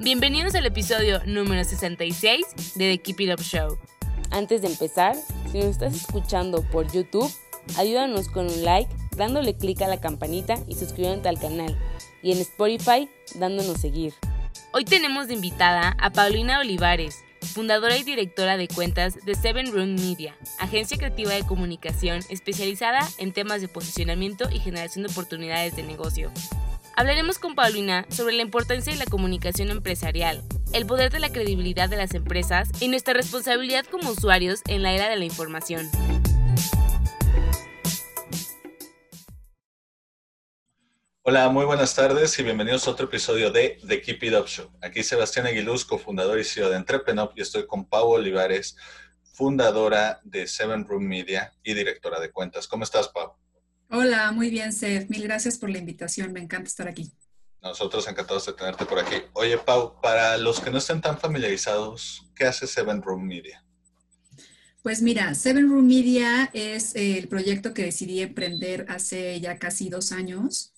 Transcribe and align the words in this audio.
Bienvenidos 0.00 0.54
al 0.54 0.64
episodio 0.64 1.20
número 1.26 1.64
66 1.64 2.76
de 2.76 2.92
The 2.92 3.02
Keep 3.02 3.20
It 3.20 3.30
Up 3.32 3.42
Show. 3.42 3.78
Antes 4.30 4.62
de 4.62 4.68
empezar, 4.68 5.16
si 5.50 5.58
nos 5.58 5.66
estás 5.70 5.92
escuchando 5.96 6.62
por 6.62 6.90
YouTube, 6.92 7.28
ayúdanos 7.76 8.28
con 8.28 8.46
un 8.46 8.64
like, 8.64 8.88
dándole 9.16 9.56
clic 9.56 9.82
a 9.82 9.88
la 9.88 10.00
campanita 10.00 10.54
y 10.68 10.76
suscribiéndote 10.76 11.28
al 11.28 11.40
canal. 11.40 11.76
Y 12.22 12.30
en 12.30 12.38
Spotify, 12.38 13.10
dándonos 13.34 13.80
seguir. 13.80 14.14
Hoy 14.72 14.84
tenemos 14.84 15.26
de 15.26 15.34
invitada 15.34 15.96
a 15.98 16.10
Paulina 16.10 16.60
Olivares, 16.60 17.24
fundadora 17.42 17.96
y 17.96 18.04
directora 18.04 18.56
de 18.56 18.68
cuentas 18.68 19.16
de 19.24 19.34
Seven 19.34 19.72
Room 19.72 19.96
Media, 19.96 20.36
agencia 20.60 20.96
creativa 20.96 21.32
de 21.32 21.44
comunicación 21.44 22.20
especializada 22.28 23.00
en 23.18 23.32
temas 23.32 23.60
de 23.62 23.66
posicionamiento 23.66 24.48
y 24.48 24.60
generación 24.60 25.04
de 25.04 25.10
oportunidades 25.10 25.74
de 25.74 25.82
negocio. 25.82 26.30
Hablaremos 26.98 27.38
con 27.38 27.54
Paulina 27.54 28.04
sobre 28.08 28.34
la 28.34 28.42
importancia 28.42 28.92
de 28.92 28.98
la 28.98 29.04
comunicación 29.04 29.70
empresarial, 29.70 30.42
el 30.72 30.84
poder 30.84 31.12
de 31.12 31.20
la 31.20 31.30
credibilidad 31.30 31.88
de 31.88 31.96
las 31.96 32.12
empresas 32.12 32.70
y 32.80 32.88
nuestra 32.88 33.14
responsabilidad 33.14 33.86
como 33.86 34.10
usuarios 34.10 34.62
en 34.66 34.82
la 34.82 34.92
era 34.92 35.08
de 35.08 35.14
la 35.14 35.24
información. 35.24 35.88
Hola, 41.22 41.48
muy 41.50 41.66
buenas 41.66 41.94
tardes 41.94 42.36
y 42.36 42.42
bienvenidos 42.42 42.88
a 42.88 42.90
otro 42.90 43.06
episodio 43.06 43.52
de 43.52 43.78
The 43.86 44.02
Keep 44.02 44.24
It 44.24 44.34
Up 44.34 44.48
Show. 44.48 44.68
Aquí 44.82 45.04
Sebastián 45.04 45.46
Aguiluz, 45.46 45.84
cofundador 45.84 46.40
y 46.40 46.44
CEO 46.44 46.68
de 46.68 46.78
Entrepreneur, 46.78 47.30
y 47.36 47.42
estoy 47.42 47.64
con 47.68 47.84
Pau 47.84 48.08
Olivares, 48.08 48.76
fundadora 49.22 50.20
de 50.24 50.48
Seven 50.48 50.84
Room 50.84 51.04
Media 51.04 51.54
y 51.62 51.74
directora 51.74 52.18
de 52.18 52.32
cuentas. 52.32 52.66
¿Cómo 52.66 52.82
estás, 52.82 53.06
Pau? 53.06 53.36
Hola, 53.90 54.32
muy 54.32 54.50
bien, 54.50 54.70
Seth. 54.74 55.08
Mil 55.08 55.22
gracias 55.22 55.56
por 55.56 55.70
la 55.70 55.78
invitación. 55.78 56.30
Me 56.32 56.40
encanta 56.40 56.68
estar 56.68 56.88
aquí. 56.88 57.10
Nosotros 57.62 58.06
encantados 58.06 58.44
de 58.44 58.52
tenerte 58.52 58.84
por 58.84 58.98
aquí. 58.98 59.16
Oye, 59.32 59.56
Pau, 59.56 59.98
para 60.02 60.36
los 60.36 60.60
que 60.60 60.70
no 60.70 60.76
estén 60.76 61.00
tan 61.00 61.18
familiarizados, 61.18 62.30
¿qué 62.36 62.44
hace 62.44 62.66
Seven 62.66 63.00
Room 63.00 63.26
Media? 63.26 63.64
Pues 64.82 65.00
mira, 65.00 65.34
Seven 65.34 65.70
Room 65.70 65.86
Media 65.86 66.50
es 66.52 66.94
el 66.96 67.28
proyecto 67.28 67.72
que 67.72 67.84
decidí 67.84 68.20
emprender 68.20 68.84
hace 68.90 69.40
ya 69.40 69.58
casi 69.58 69.88
dos 69.88 70.12
años. 70.12 70.74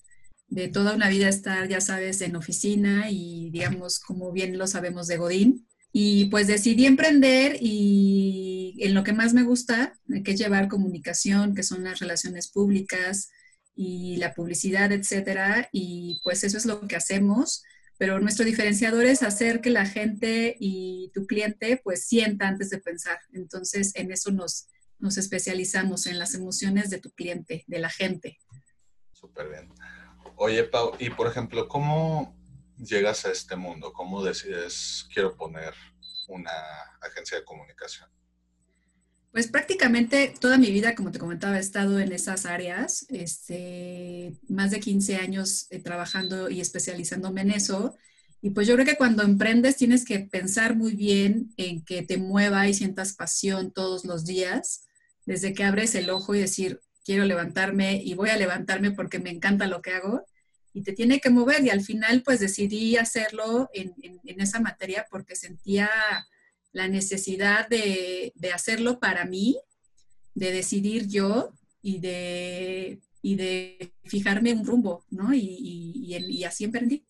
De 0.46 0.68
toda 0.68 0.94
una 0.94 1.08
vida 1.08 1.28
estar, 1.28 1.68
ya 1.68 1.80
sabes, 1.80 2.20
en 2.22 2.36
oficina 2.36 3.10
y 3.10 3.50
digamos, 3.50 3.98
como 3.98 4.30
bien 4.30 4.56
lo 4.56 4.68
sabemos 4.68 5.08
de 5.08 5.16
Godín. 5.16 5.66
Y 5.92 6.26
pues 6.26 6.46
decidí 6.46 6.86
emprender 6.86 7.56
y 7.60 8.76
en 8.80 8.94
lo 8.94 9.02
que 9.02 9.12
más 9.12 9.34
me 9.34 9.42
gusta, 9.42 9.98
que 10.24 10.32
es 10.32 10.38
llevar 10.38 10.68
comunicación, 10.68 11.54
que 11.54 11.62
son 11.62 11.84
las 11.84 11.98
relaciones 11.98 12.50
públicas 12.50 13.30
y 13.74 14.16
la 14.18 14.34
publicidad, 14.34 14.92
etcétera. 14.92 15.68
Y 15.72 16.20
pues 16.22 16.44
eso 16.44 16.58
es 16.58 16.66
lo 16.66 16.86
que 16.86 16.96
hacemos. 16.96 17.62
Pero 17.98 18.18
nuestro 18.18 18.46
diferenciador 18.46 19.04
es 19.04 19.22
hacer 19.22 19.60
que 19.60 19.70
la 19.70 19.84
gente 19.84 20.56
y 20.58 21.10
tu 21.12 21.26
cliente 21.26 21.80
pues 21.82 22.06
sienta 22.06 22.48
antes 22.48 22.70
de 22.70 22.78
pensar. 22.78 23.18
Entonces 23.32 23.92
en 23.94 24.10
eso 24.10 24.30
nos, 24.30 24.68
nos 25.00 25.18
especializamos, 25.18 26.06
en 26.06 26.18
las 26.18 26.34
emociones 26.34 26.90
de 26.90 26.98
tu 26.98 27.10
cliente, 27.10 27.64
de 27.66 27.78
la 27.78 27.90
gente. 27.90 28.38
Súper 29.12 29.48
bien. 29.48 29.68
Oye, 30.36 30.64
Pau, 30.64 30.92
y 30.98 31.10
por 31.10 31.26
ejemplo, 31.26 31.68
¿cómo 31.68 32.34
llegas 32.78 33.26
a 33.26 33.32
este 33.32 33.56
mundo? 33.56 33.92
¿Cómo 33.92 34.24
decides, 34.24 35.06
quiero 35.12 35.36
poner 35.36 35.74
una 36.30 36.52
agencia 37.00 37.38
de 37.38 37.44
comunicación? 37.44 38.08
Pues 39.32 39.46
prácticamente 39.46 40.34
toda 40.40 40.58
mi 40.58 40.72
vida, 40.72 40.96
como 40.96 41.12
te 41.12 41.20
comentaba, 41.20 41.56
he 41.56 41.60
estado 41.60 42.00
en 42.00 42.12
esas 42.12 42.46
áreas, 42.46 43.06
este, 43.10 44.34
más 44.48 44.72
de 44.72 44.80
15 44.80 45.16
años 45.16 45.68
eh, 45.70 45.78
trabajando 45.78 46.50
y 46.50 46.60
especializándome 46.60 47.42
en 47.42 47.52
eso. 47.52 47.96
Y 48.42 48.50
pues 48.50 48.66
yo 48.66 48.74
creo 48.74 48.86
que 48.86 48.96
cuando 48.96 49.22
emprendes 49.22 49.76
tienes 49.76 50.04
que 50.04 50.18
pensar 50.18 50.74
muy 50.74 50.96
bien 50.96 51.54
en 51.56 51.84
que 51.84 52.02
te 52.02 52.18
mueva 52.18 52.66
y 52.66 52.74
sientas 52.74 53.14
pasión 53.14 53.72
todos 53.72 54.04
los 54.04 54.24
días, 54.24 54.88
desde 55.26 55.54
que 55.54 55.62
abres 55.62 55.94
el 55.94 56.10
ojo 56.10 56.34
y 56.34 56.40
decir, 56.40 56.80
quiero 57.04 57.24
levantarme 57.24 58.02
y 58.02 58.14
voy 58.14 58.30
a 58.30 58.36
levantarme 58.36 58.90
porque 58.90 59.20
me 59.20 59.30
encanta 59.30 59.68
lo 59.68 59.80
que 59.80 59.92
hago, 59.92 60.24
y 60.72 60.82
te 60.82 60.92
tiene 60.92 61.20
que 61.20 61.30
mover. 61.30 61.64
Y 61.64 61.70
al 61.70 61.82
final, 61.82 62.22
pues 62.22 62.40
decidí 62.40 62.96
hacerlo 62.96 63.70
en, 63.72 63.94
esa 64.24 64.60
materia 64.60 65.06
porque 65.10 65.36
sentía 65.36 65.90
la 66.72 66.88
necesidad 66.88 67.68
de, 67.68 68.32
hacerlo 68.54 69.00
para 69.00 69.24
mí, 69.24 69.58
de 70.34 70.52
decidir 70.52 71.08
yo 71.08 71.52
y 71.82 71.98
de, 72.00 73.00
y 73.22 73.36
de 73.36 73.92
fijarme 74.04 74.52
un 74.52 74.64
rumbo, 74.64 75.04
¿no? 75.10 75.34
Y, 75.34 76.44
así 76.44 76.64
emprendí. 76.64 77.04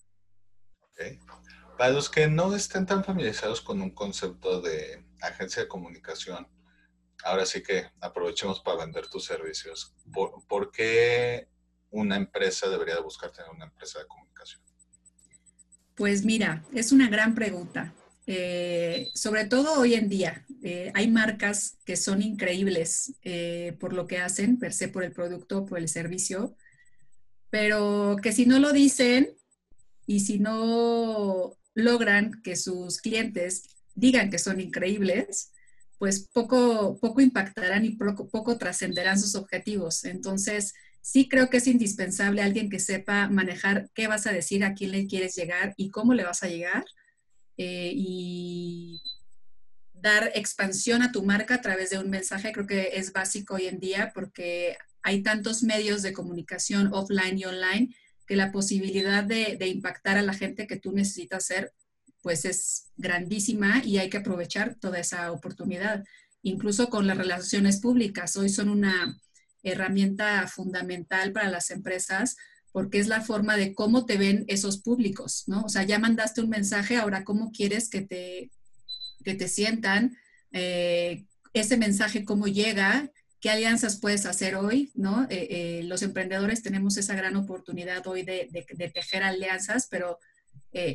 Para 1.78 1.92
los 1.92 2.10
que 2.10 2.28
no 2.28 2.54
estén 2.54 2.84
tan 2.84 3.04
familiarizados 3.04 3.60
con 3.62 3.80
un 3.80 3.90
concepto 3.90 4.60
de 4.60 5.02
agencia 5.22 5.62
de 5.62 5.68
comunicación, 5.68 6.46
ahora 7.24 7.46
sí 7.46 7.62
que 7.62 7.86
aprovechemos 8.00 8.60
para 8.60 8.84
vender 8.84 9.06
tus 9.08 9.24
servicios. 9.24 9.94
¿Por, 10.12 10.46
¿por 10.46 10.70
qué 10.70 11.48
una 11.90 12.16
empresa 12.16 12.68
debería 12.68 12.94
de 12.94 13.02
buscar 13.02 13.30
tener 13.32 13.50
una 13.50 13.66
empresa 13.66 13.98
de 13.98 14.06
comunicación? 14.06 14.62
Pues 15.94 16.24
mira, 16.24 16.64
es 16.72 16.92
una 16.92 17.08
gran 17.08 17.34
pregunta. 17.34 17.94
Eh, 18.26 19.08
sobre 19.14 19.44
todo 19.46 19.80
hoy 19.80 19.94
en 19.94 20.08
día, 20.08 20.46
eh, 20.62 20.92
hay 20.94 21.10
marcas 21.10 21.78
que 21.84 21.96
son 21.96 22.22
increíbles 22.22 23.14
eh, 23.22 23.76
por 23.80 23.92
lo 23.92 24.06
que 24.06 24.18
hacen, 24.18 24.58
per 24.58 24.72
se 24.72 24.88
por 24.88 25.02
el 25.02 25.12
producto, 25.12 25.66
por 25.66 25.78
el 25.78 25.88
servicio, 25.88 26.54
pero 27.50 28.16
que 28.22 28.32
si 28.32 28.46
no 28.46 28.58
lo 28.60 28.72
dicen 28.72 29.30
y 30.06 30.20
si 30.20 30.38
no 30.38 31.56
logran 31.74 32.40
que 32.42 32.56
sus 32.56 33.00
clientes 33.00 33.64
digan 33.94 34.30
que 34.30 34.38
son 34.38 34.60
increíbles, 34.60 35.52
pues 35.98 36.28
poco, 36.32 36.98
poco 36.98 37.20
impactarán 37.20 37.84
y 37.84 37.90
poco, 37.90 38.28
poco 38.28 38.56
trascenderán 38.56 39.20
sus 39.20 39.34
objetivos. 39.34 40.04
Entonces, 40.04 40.72
sí 41.02 41.28
creo 41.28 41.50
que 41.50 41.58
es 41.58 41.66
indispensable 41.66 42.42
alguien 42.42 42.70
que 42.70 42.78
sepa 42.78 43.28
manejar 43.28 43.90
qué 43.94 44.06
vas 44.06 44.26
a 44.26 44.32
decir, 44.32 44.64
a 44.64 44.74
quién 44.74 44.92
le 44.92 45.06
quieres 45.06 45.34
llegar 45.34 45.74
y 45.76 45.90
cómo 45.90 46.14
le 46.14 46.24
vas 46.24 46.42
a 46.42 46.48
llegar. 46.48 46.84
Eh, 47.56 47.92
y 47.94 49.02
dar 49.92 50.32
expansión 50.34 51.02
a 51.02 51.12
tu 51.12 51.22
marca 51.22 51.56
a 51.56 51.60
través 51.60 51.90
de 51.90 51.98
un 51.98 52.08
mensaje 52.08 52.52
creo 52.52 52.66
que 52.66 52.92
es 52.94 53.12
básico 53.12 53.56
hoy 53.56 53.66
en 53.66 53.78
día 53.78 54.12
porque 54.14 54.78
hay 55.02 55.22
tantos 55.22 55.62
medios 55.62 56.00
de 56.00 56.14
comunicación 56.14 56.88
offline 56.90 57.38
y 57.38 57.44
online 57.44 57.94
que 58.26 58.34
la 58.34 58.50
posibilidad 58.50 59.24
de, 59.24 59.56
de 59.58 59.68
impactar 59.68 60.16
a 60.16 60.22
la 60.22 60.32
gente 60.32 60.66
que 60.66 60.76
tú 60.76 60.92
necesitas 60.92 61.44
ser 61.44 61.74
pues 62.22 62.44
es 62.44 62.90
grandísima 62.96 63.82
y 63.84 63.98
hay 63.98 64.10
que 64.10 64.18
aprovechar 64.18 64.76
toda 64.76 64.98
esa 64.98 65.32
oportunidad. 65.32 66.04
Incluso 66.42 66.88
con 66.90 67.06
las 67.06 67.16
relaciones 67.16 67.80
públicas, 67.80 68.36
hoy 68.36 68.48
son 68.48 68.68
una, 68.68 69.18
herramienta 69.62 70.46
fundamental 70.46 71.32
para 71.32 71.50
las 71.50 71.70
empresas 71.70 72.36
porque 72.72 72.98
es 72.98 73.08
la 73.08 73.20
forma 73.20 73.56
de 73.56 73.74
cómo 73.74 74.06
te 74.06 74.16
ven 74.16 74.44
esos 74.48 74.78
públicos, 74.78 75.44
¿no? 75.46 75.62
O 75.62 75.68
sea, 75.68 75.82
ya 75.82 75.98
mandaste 75.98 76.40
un 76.40 76.50
mensaje, 76.50 76.96
ahora 76.96 77.24
cómo 77.24 77.50
quieres 77.50 77.88
que 77.88 78.02
te, 78.02 78.50
que 79.24 79.34
te 79.34 79.48
sientan, 79.48 80.16
eh, 80.52 81.24
ese 81.52 81.76
mensaje 81.76 82.24
cómo 82.24 82.46
llega, 82.46 83.10
qué 83.40 83.50
alianzas 83.50 83.98
puedes 83.98 84.26
hacer 84.26 84.54
hoy, 84.54 84.92
¿no? 84.94 85.24
Eh, 85.30 85.48
eh, 85.50 85.82
los 85.84 86.02
emprendedores 86.02 86.62
tenemos 86.62 86.96
esa 86.96 87.14
gran 87.14 87.34
oportunidad 87.36 88.06
hoy 88.06 88.22
de, 88.22 88.48
tejer 88.94 89.22
alianzas, 89.22 89.88
pero 89.90 90.18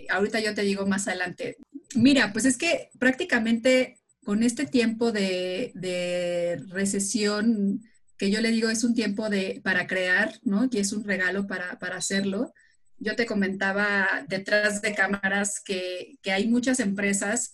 ahorita 0.10 0.40
yo 0.40 0.54
te 0.54 0.62
digo 0.62 0.86
más 0.86 1.08
adelante. 1.08 1.58
Mira, 1.96 2.32
pues 2.32 2.46
es 2.46 2.58
que 2.58 2.90
prácticamente 2.98 4.00
con 4.24 4.44
este 4.44 4.66
tiempo 4.66 5.12
de, 5.12 5.72
de 5.76 6.64
recesión, 6.70 7.82
que 8.18 8.32
yo 8.32 8.42
le 8.42 8.52
digo 8.52 8.70
es 8.70 8.84
un 8.84 8.94
tiempo 8.94 9.30
de, 9.30 9.62
para 9.64 9.88
crear, 9.88 10.40
¿no? 10.44 10.68
Y 10.72 10.78
es 10.80 10.94
un 10.94 11.04
regalo 11.04 11.48
para, 11.48 11.80
para 11.80 11.98
hacerlo. 11.98 12.54
Yo 12.98 13.16
te 13.16 13.26
comentaba 13.26 14.26
detrás 14.28 14.82
de 14.82 14.96
cámaras 14.96 15.62
que, 15.64 16.18
que, 16.22 16.32
hay 16.32 16.48
muchas 16.48 16.80
empresas 16.80 17.54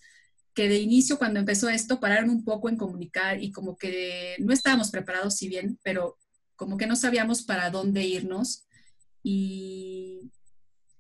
que 0.53 0.69
de 0.69 0.77
inicio 0.79 1.17
cuando 1.17 1.39
empezó 1.39 1.69
esto 1.69 1.99
pararon 1.99 2.29
un 2.29 2.43
poco 2.43 2.69
en 2.69 2.77
comunicar 2.77 3.41
y 3.41 3.51
como 3.51 3.77
que 3.77 4.35
no 4.39 4.53
estábamos 4.53 4.91
preparados, 4.91 5.35
si 5.35 5.47
bien, 5.47 5.79
pero 5.83 6.17
como 6.55 6.77
que 6.77 6.87
no 6.87 6.95
sabíamos 6.95 7.43
para 7.43 7.69
dónde 7.69 8.03
irnos. 8.03 8.67
Y 9.23 10.31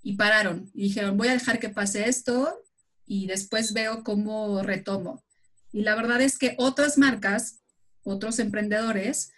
y 0.03 0.13
pararon 0.13 0.69
y 0.73 0.83
dijeron, 0.83 1.17
voy 1.17 1.27
a 1.27 1.33
dejar 1.33 1.59
que 1.59 1.69
pase 1.69 2.07
esto 2.09 2.61
y 3.05 3.27
después 3.27 3.73
veo 3.73 4.03
cómo 4.03 4.61
retomo. 4.63 5.23
Y 5.71 5.83
la 5.83 5.95
verdad 5.95 6.21
es 6.21 6.37
que 6.37 6.55
otras 6.57 6.97
marcas, 6.97 7.61
otros 8.03 8.39
emprendedores, 8.39 9.31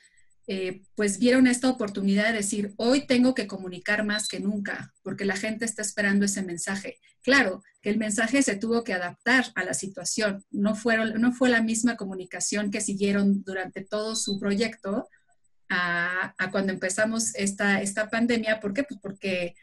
eh, 0.48 0.82
pues 0.96 1.20
vieron 1.20 1.48
esta 1.48 1.70
oportunidad 1.70 2.28
de 2.28 2.38
decir, 2.38 2.74
hoy 2.78 3.08
tengo 3.08 3.34
que 3.34 3.48
comunicar 3.48 4.04
más 4.04 4.28
que 4.28 4.40
nunca, 4.40 4.94
porque 5.02 5.24
la 5.26 5.38
gente 5.38 5.64
está 5.64 5.82
esperando 5.82 6.26
ese 6.26 6.44
mensaje. 6.44 7.00
Claro, 7.22 7.64
que 7.82 7.90
el 7.90 7.98
mensaje 7.98 8.42
se 8.42 8.58
tuvo 8.58 8.84
que 8.84 8.94
adaptar 8.94 9.46
a 9.56 9.64
la 9.64 9.74
situación, 9.74 10.44
no, 10.52 10.76
fueron, 10.76 11.22
no 11.22 11.32
fue 11.32 11.50
la 11.50 11.62
misma 11.62 11.96
comunicación 11.96 12.72
que 12.72 12.82
siguieron 12.82 13.44
durante 13.44 13.86
todo 13.86 14.18
su 14.18 14.38
proyecto 14.40 15.08
a, 15.70 16.36
cuando 16.52 16.74
empezamos 16.74 17.34
esta, 17.36 17.82
esta 17.82 18.10
pandemia. 18.10 18.60
¿Por 18.60 18.74
qué? 18.74 18.84
Pues 18.84 19.00
porque 19.02 19.56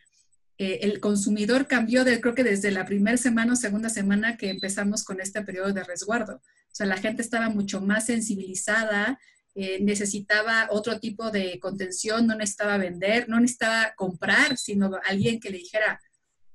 eh, 0.59 0.81
el 0.83 1.01
consumidor 1.01 1.67
cambió, 1.67 2.05
de, 2.05 2.21
creo 2.21 2.35
que 2.35 2.45
desde 2.45 2.71
la 2.71 2.87
primera 2.87 3.17
semana 3.17 3.53
o 3.53 3.57
segunda 3.57 3.91
semana 3.91 4.37
que 4.39 4.51
empezamos 4.51 5.05
con 5.05 5.21
este 5.21 5.43
periodo 5.43 5.73
de 5.73 5.85
resguardo. 5.85 6.37
O 6.37 6.75
sea, 6.75 6.87
la 6.87 6.97
gente 6.97 7.23
estaba 7.23 7.51
mucho 7.51 7.81
más 7.81 8.07
sensibilizada, 8.07 9.19
eh, 9.55 9.79
necesitaba 9.81 10.69
otro 10.71 11.01
tipo 11.01 11.31
de 11.31 11.59
contención, 11.59 12.27
no 12.27 12.37
necesitaba 12.37 12.79
vender, 12.79 13.29
no 13.29 13.41
necesitaba 13.41 13.93
comprar, 13.97 14.57
sino 14.57 14.93
alguien 15.05 15.41
que 15.41 15.51
le 15.51 15.59
dijera, 15.59 16.01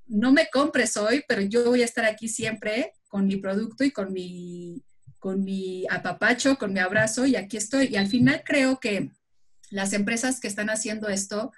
no 0.07 0.31
me 0.31 0.47
compres 0.50 0.95
hoy, 0.95 1.24
pero 1.27 1.42
yo 1.42 1.65
voy 1.65 1.81
a 1.81 1.86
estar 1.86 2.06
aquí 2.06 2.30
siempre 2.30 2.94
con 3.07 3.27
mi 3.27 3.36
producto 3.36 3.83
y 3.83 3.92
con 3.92 4.13
mi, 4.13 4.81
con 5.19 5.44
mi 5.44 5.86
apapacho, 5.89 6.57
con 6.57 6.71
mi 6.71 6.80
abrazo, 6.80 7.25
y 7.25 7.36
aquí 7.36 7.57
estoy. 7.57 7.88
Y 7.88 7.97
al 7.97 8.07
final 8.07 8.44
creo 8.45 8.80
que 8.80 9.12
las 9.71 9.92
empresas 9.94 10.39
que 10.39 10.47
están 10.47 10.69
haciendo 10.69 11.09
esto, 11.09 11.51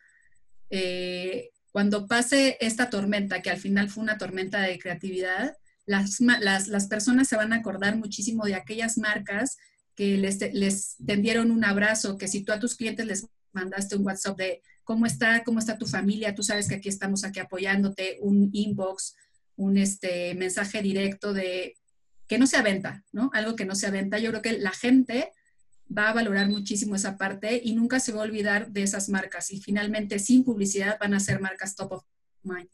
eh, 0.71 1.51
cuando 1.71 2.07
pase 2.07 2.57
esta 2.61 2.89
tormenta, 2.89 3.41
que 3.41 3.51
al 3.51 3.57
final 3.57 3.89
fue 3.89 4.03
una 4.03 4.17
tormenta 4.17 4.61
de 4.61 4.79
creatividad, 4.79 5.55
las, 5.85 6.19
las, 6.19 6.67
las 6.67 6.87
personas 6.87 7.27
se 7.27 7.37
van 7.37 7.53
a 7.53 7.57
acordar 7.57 7.95
muchísimo 7.95 8.45
de 8.45 8.55
aquellas 8.55 8.97
marcas 8.97 9.57
que 9.97 10.15
les, 10.15 10.39
les 10.53 10.95
tendieron 11.03 11.49
un 11.49 11.65
abrazo, 11.65 12.17
que 12.17 12.27
si 12.27 12.43
tú 12.43 12.53
a 12.53 12.59
tus 12.59 12.75
clientes 12.75 13.05
les 13.05 13.27
mandaste 13.51 13.95
un 13.95 14.05
WhatsApp 14.05 14.37
de 14.37 14.61
cómo 14.83 15.07
está, 15.07 15.43
cómo 15.43 15.57
está 15.57 15.79
tu 15.79 15.87
familia, 15.87 16.35
tú 16.35 16.43
sabes 16.43 16.69
que 16.69 16.75
aquí 16.75 16.87
estamos 16.87 17.23
aquí 17.23 17.39
apoyándote, 17.39 18.19
un 18.21 18.51
inbox, 18.53 19.15
un 19.55 19.77
este, 19.77 20.35
mensaje 20.35 20.83
directo 20.83 21.33
de 21.33 21.75
que 22.27 22.37
no 22.37 22.45
se 22.45 22.57
aventa, 22.57 23.03
¿no? 23.11 23.31
Algo 23.33 23.55
que 23.55 23.65
no 23.65 23.73
se 23.73 23.87
aventa. 23.87 24.19
Yo 24.19 24.29
creo 24.29 24.43
que 24.43 24.59
la 24.59 24.71
gente 24.71 25.31
va 25.89 26.09
a 26.09 26.13
valorar 26.13 26.47
muchísimo 26.47 26.95
esa 26.95 27.17
parte 27.17 27.59
y 27.63 27.73
nunca 27.73 27.99
se 27.99 28.11
va 28.11 28.19
a 28.19 28.25
olvidar 28.25 28.69
de 28.69 28.83
esas 28.83 29.09
marcas. 29.09 29.49
Y 29.51 29.61
finalmente, 29.61 30.19
sin 30.19 30.43
publicidad, 30.43 30.99
van 30.99 31.15
a 31.15 31.19
ser 31.19 31.41
marcas 31.41 31.75
top 31.75 31.93
of 31.93 32.03
mind. 32.43 32.69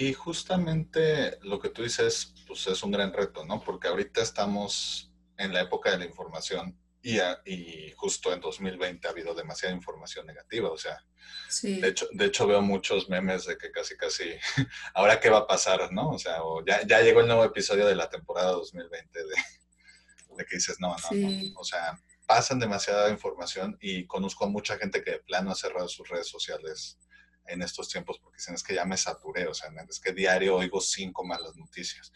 Y 0.00 0.12
justamente 0.12 1.40
lo 1.42 1.58
que 1.58 1.70
tú 1.70 1.82
dices, 1.82 2.32
pues 2.46 2.68
es 2.68 2.84
un 2.84 2.92
gran 2.92 3.12
reto, 3.12 3.44
¿no? 3.44 3.60
Porque 3.60 3.88
ahorita 3.88 4.22
estamos 4.22 5.10
en 5.36 5.52
la 5.52 5.62
época 5.62 5.90
de 5.90 5.98
la 5.98 6.04
información 6.04 6.78
y, 7.02 7.18
y 7.44 7.92
justo 7.96 8.32
en 8.32 8.40
2020 8.40 9.08
ha 9.08 9.10
habido 9.10 9.34
demasiada 9.34 9.74
información 9.74 10.24
negativa, 10.24 10.70
o 10.70 10.78
sea, 10.78 11.04
sí. 11.48 11.80
de, 11.80 11.88
hecho, 11.88 12.06
de 12.12 12.26
hecho 12.26 12.46
veo 12.46 12.62
muchos 12.62 13.08
memes 13.08 13.46
de 13.46 13.58
que 13.58 13.72
casi, 13.72 13.96
casi, 13.96 14.34
ahora 14.94 15.18
qué 15.18 15.30
va 15.30 15.38
a 15.38 15.46
pasar, 15.48 15.92
¿no? 15.92 16.10
O 16.10 16.18
sea, 16.18 16.44
o 16.44 16.64
ya, 16.64 16.86
ya 16.86 17.00
llegó 17.00 17.20
el 17.20 17.26
nuevo 17.26 17.44
episodio 17.44 17.84
de 17.84 17.96
la 17.96 18.08
temporada 18.08 18.52
2020 18.52 19.18
de, 19.18 19.24
de 20.36 20.44
que 20.44 20.56
dices, 20.56 20.76
no, 20.78 20.94
no, 20.94 21.18
no, 21.18 21.60
o 21.60 21.64
sea, 21.64 21.98
pasan 22.24 22.60
demasiada 22.60 23.10
información 23.10 23.76
y 23.80 24.06
conozco 24.06 24.44
a 24.44 24.48
mucha 24.48 24.78
gente 24.78 25.02
que 25.02 25.10
de 25.10 25.18
plano 25.18 25.50
ha 25.50 25.56
cerrado 25.56 25.88
sus 25.88 26.08
redes 26.08 26.28
sociales 26.28 26.98
en 27.48 27.62
estos 27.62 27.88
tiempos 27.88 28.18
porque 28.18 28.36
dicen 28.36 28.54
es 28.54 28.62
que 28.62 28.74
ya 28.74 28.84
me 28.84 28.96
saturé, 28.96 29.46
o 29.46 29.54
sea, 29.54 29.70
es 29.88 30.00
que 30.00 30.12
diario 30.12 30.56
oigo 30.56 30.80
cinco 30.80 31.24
malas 31.24 31.56
noticias. 31.56 32.12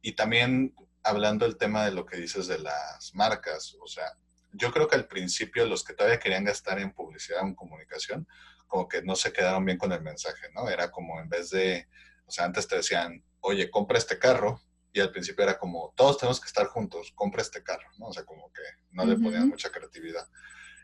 Y 0.00 0.12
también 0.12 0.74
hablando 1.02 1.44
del 1.44 1.56
tema 1.56 1.84
de 1.84 1.92
lo 1.92 2.06
que 2.06 2.16
dices 2.16 2.46
de 2.46 2.58
las 2.58 3.14
marcas, 3.14 3.76
o 3.80 3.86
sea, 3.86 4.12
yo 4.52 4.72
creo 4.72 4.88
que 4.88 4.96
al 4.96 5.06
principio 5.06 5.66
los 5.66 5.84
que 5.84 5.94
todavía 5.94 6.18
querían 6.18 6.44
gastar 6.44 6.78
en 6.78 6.92
publicidad 6.92 7.42
o 7.42 7.46
en 7.46 7.54
comunicación, 7.54 8.26
como 8.66 8.88
que 8.88 9.02
no 9.02 9.16
se 9.16 9.32
quedaron 9.32 9.64
bien 9.64 9.78
con 9.78 9.92
el 9.92 10.02
mensaje, 10.02 10.48
¿no? 10.54 10.68
Era 10.68 10.90
como 10.90 11.20
en 11.20 11.28
vez 11.28 11.50
de, 11.50 11.88
o 12.26 12.30
sea, 12.30 12.44
antes 12.44 12.68
te 12.68 12.76
decían, 12.76 13.24
oye, 13.40 13.70
compra 13.70 13.98
este 13.98 14.18
carro, 14.18 14.60
y 14.92 15.00
al 15.00 15.10
principio 15.10 15.44
era 15.44 15.58
como, 15.58 15.92
todos 15.96 16.18
tenemos 16.18 16.40
que 16.40 16.46
estar 16.46 16.66
juntos, 16.66 17.12
compra 17.14 17.42
este 17.42 17.62
carro, 17.62 17.88
¿no? 17.98 18.08
O 18.08 18.12
sea, 18.12 18.24
como 18.24 18.50
que 18.52 18.62
no 18.90 19.04
le 19.04 19.16
ponían 19.16 19.48
mucha 19.48 19.70
creatividad. 19.70 20.26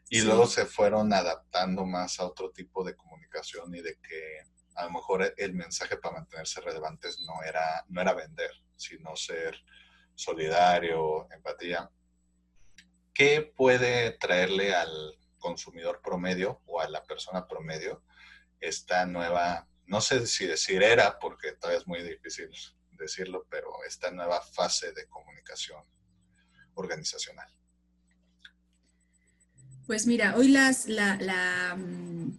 Y 0.09 0.21
luego 0.21 0.47
se 0.47 0.67
fueron 0.67 1.13
adaptando 1.13 1.87
más 1.87 2.21
a 2.21 2.27
otro 2.27 2.51
tipo 2.51 2.85
de 2.85 2.95
comunicación 2.95 3.75
y 3.75 3.81
de 3.81 3.99
que 4.01 4.43
a 4.75 4.85
lo 4.85 4.91
mejor 4.91 5.35
el 5.37 5.55
mensaje 5.55 5.97
para 5.97 6.17
mantenerse 6.17 6.61
relevantes 6.61 7.21
no 7.21 7.43
era, 7.43 7.85
no 7.89 8.01
era 8.01 8.13
vender, 8.13 8.51
sino 8.77 9.17
ser 9.17 9.57
solidario, 10.15 11.29
empatía. 11.31 11.91
¿Qué 13.13 13.53
puede 13.57 14.13
traerle 14.13 14.75
al 14.75 15.19
consumidor 15.39 16.01
promedio 16.03 16.63
o 16.67 16.81
a 16.81 16.89
la 16.89 17.05
persona 17.05 17.47
promedio 17.47 18.03
esta 18.61 19.07
nueva, 19.07 19.69
no 19.87 20.01
sé 20.01 20.27
si 20.27 20.47
decir 20.47 20.83
era, 20.83 21.19
porque 21.19 21.53
todavía 21.53 21.81
es 21.81 21.87
muy 21.87 22.03
difícil 22.03 22.51
decirlo, 22.93 23.47
pero 23.51 23.85
esta 23.87 24.11
nueva 24.11 24.41
fase 24.41 24.93
de 24.93 25.07
comunicación 25.09 25.85
organizacional? 26.75 27.49
Pues 29.87 30.07
mira, 30.07 30.37
hoy 30.37 30.49
las, 30.49 30.89
la, 30.89 31.19
la, 31.21 31.77
mm, 31.77 32.39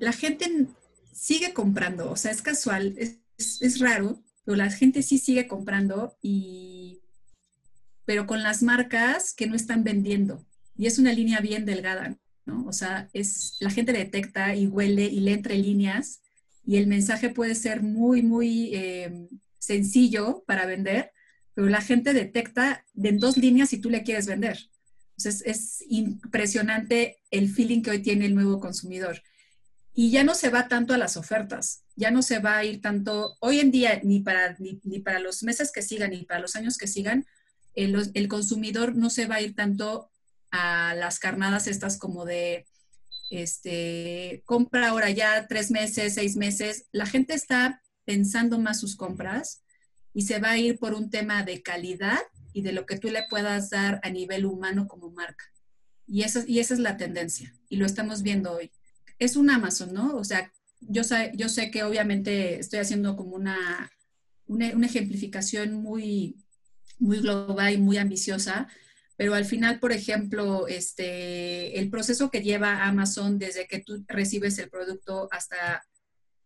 la, 0.00 0.12
gente 0.12 0.66
sigue 1.12 1.52
comprando, 1.52 2.10
o 2.10 2.16
sea, 2.16 2.32
es 2.32 2.42
casual, 2.42 2.94
es, 2.98 3.18
es, 3.38 3.78
raro, 3.78 4.20
pero 4.44 4.56
la 4.56 4.70
gente 4.70 5.02
sí 5.02 5.18
sigue 5.18 5.46
comprando 5.46 6.16
y 6.20 7.00
pero 8.04 8.26
con 8.26 8.42
las 8.42 8.62
marcas 8.62 9.32
que 9.32 9.46
no 9.46 9.54
están 9.54 9.82
vendiendo. 9.82 10.44
Y 10.76 10.86
es 10.86 10.98
una 10.98 11.12
línea 11.12 11.40
bien 11.40 11.64
delgada, 11.64 12.18
¿no? 12.44 12.66
O 12.66 12.72
sea, 12.72 13.08
es, 13.12 13.56
la 13.60 13.70
gente 13.70 13.92
detecta 13.92 14.54
y 14.54 14.66
huele 14.66 15.04
y 15.04 15.20
lee 15.20 15.32
entre 15.32 15.56
líneas 15.56 16.20
y 16.66 16.76
el 16.76 16.86
mensaje 16.86 17.30
puede 17.30 17.54
ser 17.54 17.82
muy, 17.82 18.22
muy 18.22 18.74
eh, 18.74 19.28
sencillo 19.58 20.44
para 20.46 20.66
vender, 20.66 21.12
pero 21.54 21.68
la 21.68 21.80
gente 21.80 22.12
detecta 22.12 22.84
de 22.92 23.10
en 23.10 23.18
dos 23.18 23.36
líneas 23.36 23.70
si 23.70 23.78
tú 23.78 23.90
le 23.90 24.02
quieres 24.02 24.26
vender. 24.26 24.58
Entonces 25.16 25.42
es 25.46 25.84
impresionante 25.88 27.20
el 27.30 27.48
feeling 27.48 27.82
que 27.82 27.90
hoy 27.90 28.02
tiene 28.02 28.26
el 28.26 28.34
nuevo 28.34 28.60
consumidor. 28.60 29.22
Y 29.94 30.10
ya 30.10 30.24
no 30.24 30.34
se 30.34 30.50
va 30.50 30.66
tanto 30.66 30.92
a 30.92 30.98
las 30.98 31.16
ofertas, 31.16 31.84
ya 31.94 32.10
no 32.10 32.22
se 32.22 32.40
va 32.40 32.58
a 32.58 32.64
ir 32.64 32.80
tanto, 32.80 33.36
hoy 33.38 33.60
en 33.60 33.70
día, 33.70 34.00
ni 34.02 34.20
para, 34.20 34.56
ni, 34.58 34.98
para 34.98 35.20
los 35.20 35.44
meses 35.44 35.70
que 35.70 35.82
sigan, 35.82 36.10
ni 36.10 36.24
para 36.24 36.40
los 36.40 36.56
años 36.56 36.76
que 36.76 36.88
sigan, 36.88 37.26
el, 37.74 38.10
el, 38.14 38.28
consumidor 38.28 38.96
no 38.96 39.08
se 39.08 39.26
va 39.26 39.36
a 39.36 39.40
ir 39.40 39.54
tanto 39.54 40.10
a 40.50 40.94
las 40.94 41.20
carnadas 41.20 41.68
estas 41.68 41.96
como 41.96 42.24
de, 42.24 42.66
este, 43.30 44.42
compra 44.44 44.88
ahora 44.88 45.10
ya 45.10 45.46
tres 45.48 45.70
meses, 45.70 46.14
seis 46.14 46.36
meses. 46.36 46.86
La 46.92 47.06
gente 47.06 47.34
está 47.34 47.82
pensando 48.04 48.58
más 48.58 48.80
sus 48.80 48.96
compras 48.96 49.64
y 50.12 50.22
se 50.22 50.38
va 50.38 50.50
a 50.50 50.58
ir 50.58 50.78
por 50.78 50.94
un 50.94 51.10
tema 51.10 51.42
de 51.42 51.62
calidad 51.62 52.20
y 52.54 52.62
de 52.62 52.72
lo 52.72 52.86
que 52.86 52.98
tú 52.98 53.10
le 53.10 53.24
puedas 53.28 53.68
dar 53.68 54.00
a 54.02 54.08
nivel 54.08 54.46
humano 54.46 54.86
como 54.88 55.10
marca. 55.10 55.44
Y 56.06 56.22
esa, 56.22 56.44
y 56.46 56.60
esa 56.60 56.72
es 56.74 56.80
la 56.80 56.96
tendencia 56.96 57.52
y 57.68 57.76
lo 57.76 57.84
estamos 57.84 58.22
viendo 58.22 58.52
hoy. 58.52 58.70
Es 59.18 59.36
un 59.36 59.50
Amazon, 59.50 59.92
¿no? 59.92 60.16
O 60.16 60.24
sea, 60.24 60.52
yo 60.80 61.02
sé, 61.02 61.32
yo 61.34 61.48
sé 61.48 61.70
que 61.70 61.82
obviamente 61.82 62.60
estoy 62.60 62.78
haciendo 62.78 63.16
como 63.16 63.34
una, 63.34 63.90
una, 64.46 64.86
ejemplificación 64.86 65.74
muy, 65.74 66.36
muy 66.98 67.18
global 67.18 67.72
y 67.72 67.78
muy 67.78 67.96
ambiciosa, 67.96 68.68
pero 69.16 69.34
al 69.34 69.44
final, 69.44 69.80
por 69.80 69.92
ejemplo, 69.92 70.68
este, 70.68 71.78
el 71.78 71.90
proceso 71.90 72.30
que 72.30 72.42
lleva 72.42 72.84
Amazon 72.84 73.38
desde 73.38 73.66
que 73.66 73.80
tú 73.80 74.04
recibes 74.06 74.58
el 74.58 74.70
producto 74.70 75.28
hasta 75.32 75.84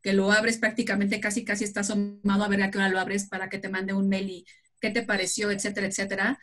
que 0.03 0.13
lo 0.13 0.31
abres 0.31 0.59
prácticamente 0.59 1.21
casi 1.21 1.45
casi 1.45 1.65
está 1.65 1.81
asomado 1.81 2.45
a 2.45 2.49
ver 2.49 2.63
a 2.63 2.71
qué 2.71 2.79
hora 2.79 2.89
lo 2.89 3.01
abres 3.01 3.29
para 3.29 3.49
que 3.49 3.59
te 3.59 3.69
mande 3.69 3.93
un 3.93 4.09
mail 4.09 4.31
y 4.31 4.47
qué 4.81 4.91
te 4.91 5.03
pareció, 5.03 5.51
etcétera, 5.51 5.87
etcétera, 5.87 6.39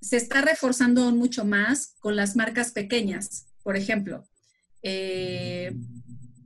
se 0.00 0.16
está 0.16 0.40
reforzando 0.40 1.10
mucho 1.12 1.44
más 1.44 1.94
con 2.00 2.16
las 2.16 2.36
marcas 2.36 2.72
pequeñas. 2.72 3.46
Por 3.62 3.76
ejemplo, 3.76 4.26
eh, 4.82 5.72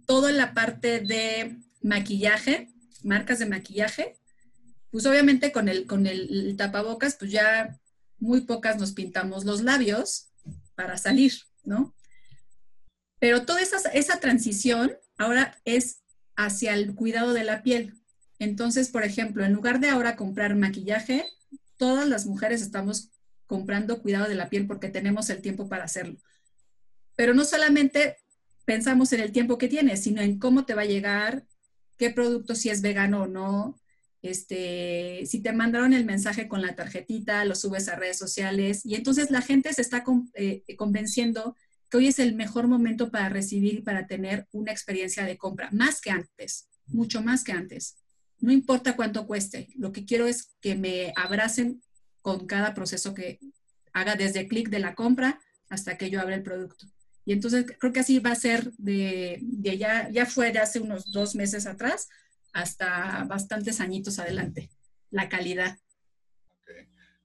toda 0.07 0.33
la 0.33 0.55
parte 0.55 1.01
de 1.01 1.57
maquillaje, 1.83 2.69
marcas 3.03 3.39
de 3.39 3.47
maquillaje, 3.47 4.19
pues 4.91 5.07
obviamente 5.07 5.53
con 5.53 5.69
el, 5.69 5.87
con 5.87 6.07
el, 6.07 6.55
tapabocas, 6.57 7.17
pues 7.17 7.31
ya 7.31 7.79
muy 8.19 8.43
pocas 8.43 8.79
nos 8.79 8.93
pintamos 8.93 9.45
los 9.45 9.63
labios 9.63 10.31
para 10.75 10.99
salir, 10.99 11.33
¿no? 11.65 11.95
Pero 13.19 13.45
toda 13.45 13.61
esa, 13.61 13.79
esa 13.91 14.21
transición 14.21 14.93
ahora 15.17 15.59
es 15.65 16.03
hacia 16.37 16.75
el 16.75 16.95
cuidado 16.95 17.33
de 17.33 17.45
la 17.45 17.63
piel. 17.63 17.95
Entonces, 18.45 18.91
por 18.91 19.05
ejemplo, 19.05 19.45
en 19.45 19.55
lugar 19.55 19.81
de 19.81 19.89
ahora 19.89 20.17
comprar 20.17 20.55
maquillaje, 20.55 21.25
todas 21.79 22.07
las 22.07 22.27
mujeres 22.27 22.61
estamos 22.61 23.11
comprando 23.47 24.03
cuidado 24.03 24.29
de 24.29 24.35
la 24.35 24.51
piel 24.51 24.67
porque 24.67 24.89
tenemos 24.89 25.31
el 25.31 25.41
tiempo 25.41 25.69
para 25.69 25.85
hacerlo. 25.85 26.19
Pero 27.17 27.33
no 27.35 27.45
solamente 27.45 28.19
pensamos 28.65 29.13
en 29.13 29.21
el 29.21 29.33
tiempo 29.33 29.59
que 29.59 29.69
tienes, 29.69 30.03
sino 30.03 30.21
en 30.21 30.39
cómo 30.39 30.65
te 30.65 30.75
va 30.75 30.83
a 30.83 30.87
llegar, 30.87 31.45
qué 31.97 32.11
producto 32.11 32.55
si 32.55 32.69
es 32.69 32.83
vegano 32.83 33.23
o 33.23 33.27
no, 33.27 33.81
este, 34.23 35.23
si 35.27 35.41
te 35.41 35.53
mandaron 35.53 35.93
el 35.93 36.05
mensaje 36.05 36.49
con 36.49 36.61
la 36.63 36.75
tarjetita, 36.75 37.45
lo 37.45 37.55
subes 37.55 37.89
a 37.89 37.97
redes 37.97 38.19
sociales 38.19 38.85
y 38.85 38.95
entonces 38.95 39.31
la 39.31 39.43
gente 39.43 39.73
se 39.73 39.83
está 39.83 40.05
eh, 40.35 40.65
convenciendo 40.77 41.57
que 41.91 41.97
hoy 41.99 42.09
es 42.09 42.19
el 42.19 42.35
mejor 42.35 42.67
momento 42.67 43.11
para 43.11 43.29
recibir 43.29 43.75
y 43.75 43.83
para 43.83 44.07
tener 44.07 44.49
una 44.53 44.73
experiencia 44.73 45.25
de 45.25 45.39
compra, 45.39 45.71
más 45.73 46.01
que 46.01 46.11
antes, 46.11 46.69
mucho 46.87 47.23
más 47.23 47.45
que 47.45 47.53
antes. 47.53 48.04
No 48.41 48.53
importa 48.53 48.97
cuánto 48.97 49.27
cueste, 49.27 49.69
lo 49.77 49.93
que 49.93 50.05
quiero 50.05 50.27
es 50.27 50.55
que 50.61 50.75
me 50.75 51.13
abracen 51.17 51.83
con 52.21 52.47
cada 52.47 52.75
proceso 52.75 53.15
que 53.15 53.39
haga 53.93 54.17
desde 54.17 54.49
clic 54.49 54.69
de 54.69 54.81
la 54.81 54.95
compra 54.95 55.41
hasta 55.69 55.97
que 55.97 56.11
yo 56.11 56.21
abra 56.21 56.35
el 56.35 56.43
producto. 56.43 56.87
Y 57.25 57.33
entonces 57.33 57.67
creo 57.79 57.93
que 57.93 58.01
así 58.01 58.19
va 58.19 58.33
a 58.33 58.37
ser 58.37 58.73
de, 58.73 59.41
ya, 59.61 60.11
ya 60.11 60.27
fue 60.27 60.53
de 60.53 60.59
hace 60.59 60.81
unos 60.81 61.11
dos 61.11 61.35
meses 61.35 61.67
atrás 61.67 62.09
hasta 62.53 63.25
bastantes 63.25 63.81
añitos 63.81 64.19
adelante, 64.19 64.71
la 65.11 65.29
calidad. 65.29 65.79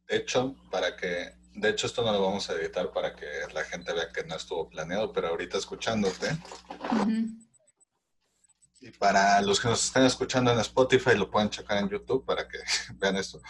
De 0.08 0.16
hecho, 0.18 0.56
para 0.72 0.96
que, 0.96 1.34
de 1.54 1.70
hecho 1.70 1.86
esto 1.86 2.04
no 2.04 2.12
lo 2.12 2.22
vamos 2.22 2.50
a 2.50 2.54
editar 2.54 2.92
para 2.92 3.16
que 3.16 3.28
la 3.54 3.64
gente 3.64 3.94
vea 3.94 4.12
que 4.12 4.24
no 4.24 4.36
estuvo 4.36 4.70
planeado, 4.70 5.14
pero 5.14 5.28
ahorita 5.28 5.58
escuchándote. 5.58 6.28
Y 8.82 8.92
para 8.92 9.42
los 9.42 9.60
que 9.60 9.68
nos 9.68 9.84
estén 9.84 10.04
escuchando 10.04 10.52
en 10.52 10.60
Spotify, 10.60 11.16
lo 11.16 11.30
pueden 11.30 11.50
checar 11.50 11.78
en 11.80 11.90
YouTube 11.90 12.26
para 12.26 12.48
que 12.48 12.58
vean 12.96 13.18
esto. 13.18 13.42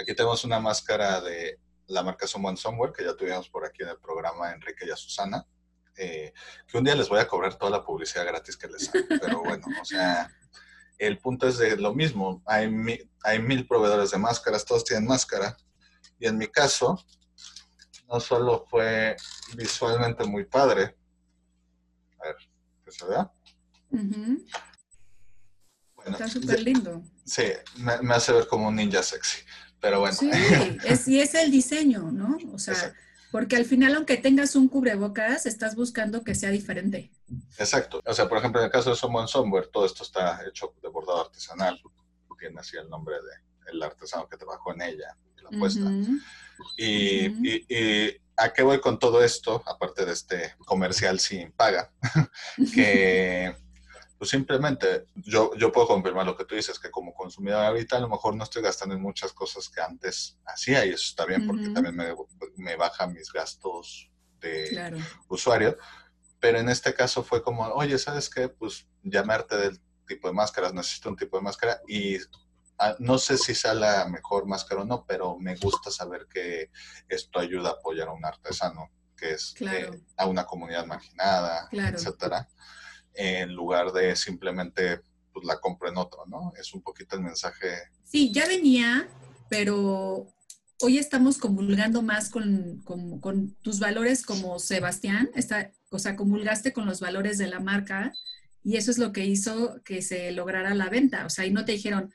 Aquí 0.00 0.14
tenemos 0.14 0.44
una 0.44 0.58
máscara 0.58 1.20
de 1.20 1.60
la 1.86 2.02
marca 2.02 2.26
Someone 2.26 2.56
Somewhere, 2.56 2.92
que 2.92 3.04
ya 3.04 3.14
tuvimos 3.14 3.48
por 3.48 3.64
aquí 3.64 3.82
en 3.82 3.90
el 3.90 3.98
programa 3.98 4.52
Enrique 4.52 4.86
y 4.86 4.90
a 4.90 4.96
Susana. 4.96 5.46
Eh, 5.96 6.32
que 6.66 6.78
un 6.78 6.84
día 6.84 6.94
les 6.94 7.08
voy 7.08 7.20
a 7.20 7.28
cobrar 7.28 7.56
toda 7.56 7.70
la 7.70 7.84
publicidad 7.84 8.26
gratis 8.26 8.56
que 8.56 8.66
les 8.66 8.88
hago. 8.88 9.04
Pero 9.08 9.42
bueno, 9.42 9.66
o 9.80 9.84
sea, 9.84 10.30
el 10.98 11.18
punto 11.18 11.46
es 11.46 11.58
de 11.58 11.76
lo 11.76 11.94
mismo. 11.94 12.42
Hay, 12.46 12.68
hay 13.22 13.38
mil 13.38 13.66
proveedores 13.66 14.10
de 14.10 14.18
máscaras, 14.18 14.64
todos 14.64 14.84
tienen 14.84 15.06
máscara. 15.06 15.56
Y 16.18 16.26
en 16.26 16.38
mi 16.38 16.48
caso, 16.48 17.04
no 18.08 18.18
solo 18.18 18.64
fue 18.68 19.16
visualmente 19.54 20.24
muy 20.24 20.44
padre. 20.44 20.96
A 22.20 22.26
ver, 22.26 22.36
¿qué 22.84 22.90
se 22.90 23.06
vea? 23.06 23.30
Está 26.06 26.28
súper 26.28 26.60
lindo. 26.60 27.02
Sí, 27.24 27.44
me, 27.76 28.14
hace 28.14 28.32
ver 28.32 28.46
como 28.46 28.68
un 28.68 28.76
ninja 28.76 29.02
sexy. 29.02 29.40
Pero 29.80 30.00
bueno. 30.00 30.16
Sí, 30.16 30.30
es, 30.84 31.08
y 31.08 31.20
es 31.20 31.34
el 31.34 31.50
diseño, 31.50 32.10
¿no? 32.12 32.38
O 32.52 32.58
sea, 32.58 32.94
porque 33.30 33.56
al 33.56 33.64
final, 33.64 33.94
aunque 33.94 34.16
tengas 34.16 34.54
un 34.54 34.68
cubrebocas, 34.68 35.46
estás 35.46 35.74
buscando 35.74 36.22
que 36.22 36.34
sea 36.34 36.50
diferente. 36.50 37.10
Exacto. 37.58 38.00
O 38.04 38.14
sea, 38.14 38.28
por 38.28 38.38
ejemplo, 38.38 38.60
en 38.60 38.66
el 38.66 38.72
caso 38.72 38.90
de 38.90 38.96
Someone 38.96 39.26
Somewhere, 39.26 39.68
todo 39.72 39.86
esto 39.86 40.02
está 40.02 40.40
hecho 40.46 40.74
de 40.82 40.88
bordado 40.88 41.22
artesanal. 41.22 41.80
Tiene 42.38 42.58
así 42.58 42.76
el 42.76 42.88
nombre 42.88 43.14
del 43.16 43.52
el 43.72 43.82
artesano 43.82 44.28
que 44.28 44.36
trabajó 44.36 44.72
en 44.72 44.82
ella, 44.82 45.16
la 45.42 45.58
puesta. 45.58 45.90
y, 46.76 47.26
y, 47.48 48.16
a 48.36 48.52
qué 48.52 48.62
voy 48.62 48.80
con 48.80 48.98
todo 48.98 49.22
esto, 49.22 49.62
aparte 49.66 50.04
de 50.04 50.12
este 50.12 50.54
comercial 50.64 51.20
sin 51.20 51.52
paga, 51.52 51.92
que 52.74 53.54
pues 54.22 54.30
simplemente 54.30 55.06
yo, 55.16 55.50
yo 55.56 55.72
puedo 55.72 55.88
confirmar 55.88 56.24
lo 56.24 56.36
que 56.36 56.44
tú 56.44 56.54
dices, 56.54 56.78
que 56.78 56.92
como 56.92 57.12
consumidor 57.12 57.64
ahorita 57.64 57.96
a 57.96 57.98
lo 57.98 58.08
mejor 58.08 58.36
no 58.36 58.44
estoy 58.44 58.62
gastando 58.62 58.94
en 58.94 59.02
muchas 59.02 59.32
cosas 59.32 59.68
que 59.68 59.80
antes 59.80 60.38
hacía 60.46 60.86
y 60.86 60.90
eso 60.90 61.06
está 61.08 61.26
bien 61.26 61.44
porque 61.44 61.70
también 61.70 61.96
me, 61.96 62.14
me 62.54 62.76
baja 62.76 63.08
mis 63.08 63.32
gastos 63.32 64.12
de 64.38 65.02
usuario. 65.26 65.76
Pero 66.38 66.60
en 66.60 66.68
este 66.68 66.94
caso 66.94 67.24
fue 67.24 67.42
como, 67.42 67.64
oye, 67.64 67.98
¿sabes 67.98 68.30
qué? 68.30 68.48
Pues 68.48 68.86
llamarte 69.02 69.56
del 69.56 69.80
tipo 70.06 70.28
de 70.28 70.34
máscaras, 70.34 70.72
necesito 70.72 71.08
un 71.08 71.16
tipo 71.16 71.36
de 71.36 71.42
máscara 71.42 71.80
y 71.88 72.18
ah, 72.78 72.94
no 73.00 73.18
sé 73.18 73.36
si 73.36 73.56
sea 73.56 73.74
la 73.74 74.06
mejor 74.06 74.46
máscara 74.46 74.82
o 74.82 74.84
no, 74.84 75.04
pero 75.04 75.36
me 75.36 75.56
gusta 75.56 75.90
saber 75.90 76.28
que 76.32 76.70
esto 77.08 77.40
ayuda 77.40 77.70
a 77.70 77.72
apoyar 77.72 78.06
a 78.06 78.12
un 78.12 78.24
artesano, 78.24 78.88
que 79.16 79.32
es 79.32 79.52
eh, 79.62 79.90
a 80.16 80.26
una 80.26 80.44
comunidad 80.44 80.86
marginada, 80.86 81.68
etcétera 81.72 82.48
en 83.14 83.54
lugar 83.54 83.92
de 83.92 84.16
simplemente 84.16 85.00
pues, 85.32 85.46
la 85.46 85.60
compro 85.60 85.88
en 85.88 85.96
otro, 85.96 86.24
¿no? 86.26 86.52
Es 86.58 86.72
un 86.74 86.82
poquito 86.82 87.16
el 87.16 87.22
mensaje. 87.22 87.68
Sí, 88.04 88.32
ya 88.32 88.46
venía, 88.46 89.08
pero 89.48 90.28
hoy 90.80 90.98
estamos 90.98 91.38
comulgando 91.38 92.02
más 92.02 92.28
con, 92.30 92.82
tus 93.62 93.78
valores 93.78 94.24
como 94.24 94.58
Sebastián, 94.58 95.30
está, 95.34 95.70
o 95.90 95.98
sea, 95.98 96.16
comulgaste 96.16 96.72
con 96.72 96.86
los 96.86 97.00
valores 97.00 97.38
de 97.38 97.46
la 97.46 97.60
marca 97.60 98.12
y 98.64 98.76
eso 98.76 98.90
es 98.90 98.98
lo 98.98 99.12
que 99.12 99.24
hizo 99.24 99.80
que 99.84 100.02
se 100.02 100.32
lograra 100.32 100.74
la 100.74 100.88
venta. 100.88 101.26
O 101.26 101.30
sea, 101.30 101.46
y 101.46 101.50
no 101.50 101.64
te 101.64 101.72
dijeron, 101.72 102.12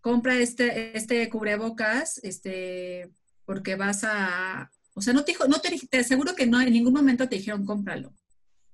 compra 0.00 0.36
este, 0.36 0.96
este 0.96 1.28
cubrebocas, 1.28 2.18
este, 2.22 3.10
porque 3.44 3.76
vas 3.76 4.04
a, 4.04 4.70
o 4.94 5.02
sea, 5.02 5.12
no 5.12 5.24
te 5.24 5.32
dijo, 5.32 5.46
no 5.48 5.60
te, 5.60 5.76
te 5.90 5.98
aseguro 5.98 6.34
que 6.34 6.46
no, 6.46 6.60
en 6.60 6.72
ningún 6.72 6.92
momento 6.92 7.28
te 7.28 7.36
dijeron 7.36 7.64
cómpralo 7.64 8.14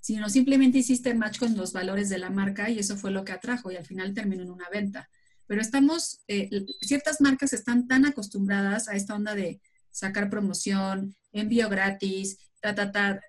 sino 0.08 0.30
simplemente 0.30 0.78
hiciste 0.78 1.12
match 1.12 1.38
con 1.38 1.54
los 1.54 1.74
valores 1.74 2.08
de 2.08 2.16
la 2.16 2.30
marca 2.30 2.70
y 2.70 2.78
eso 2.78 2.96
fue 2.96 3.10
lo 3.10 3.26
que 3.26 3.32
atrajo 3.32 3.70
y 3.70 3.76
al 3.76 3.84
final 3.84 4.14
terminó 4.14 4.42
en 4.42 4.50
una 4.50 4.66
venta. 4.70 5.10
Pero 5.46 5.60
estamos, 5.60 6.22
eh, 6.28 6.48
ciertas 6.80 7.20
marcas 7.20 7.52
están 7.52 7.86
tan 7.86 8.06
acostumbradas 8.06 8.88
a 8.88 8.94
esta 8.94 9.14
onda 9.14 9.34
de 9.34 9.60
sacar 9.90 10.30
promoción, 10.30 11.14
envío 11.30 11.68
gratis, 11.68 12.38
ta, 12.62 12.74
ta, 12.74 12.90
ta. 12.90 13.20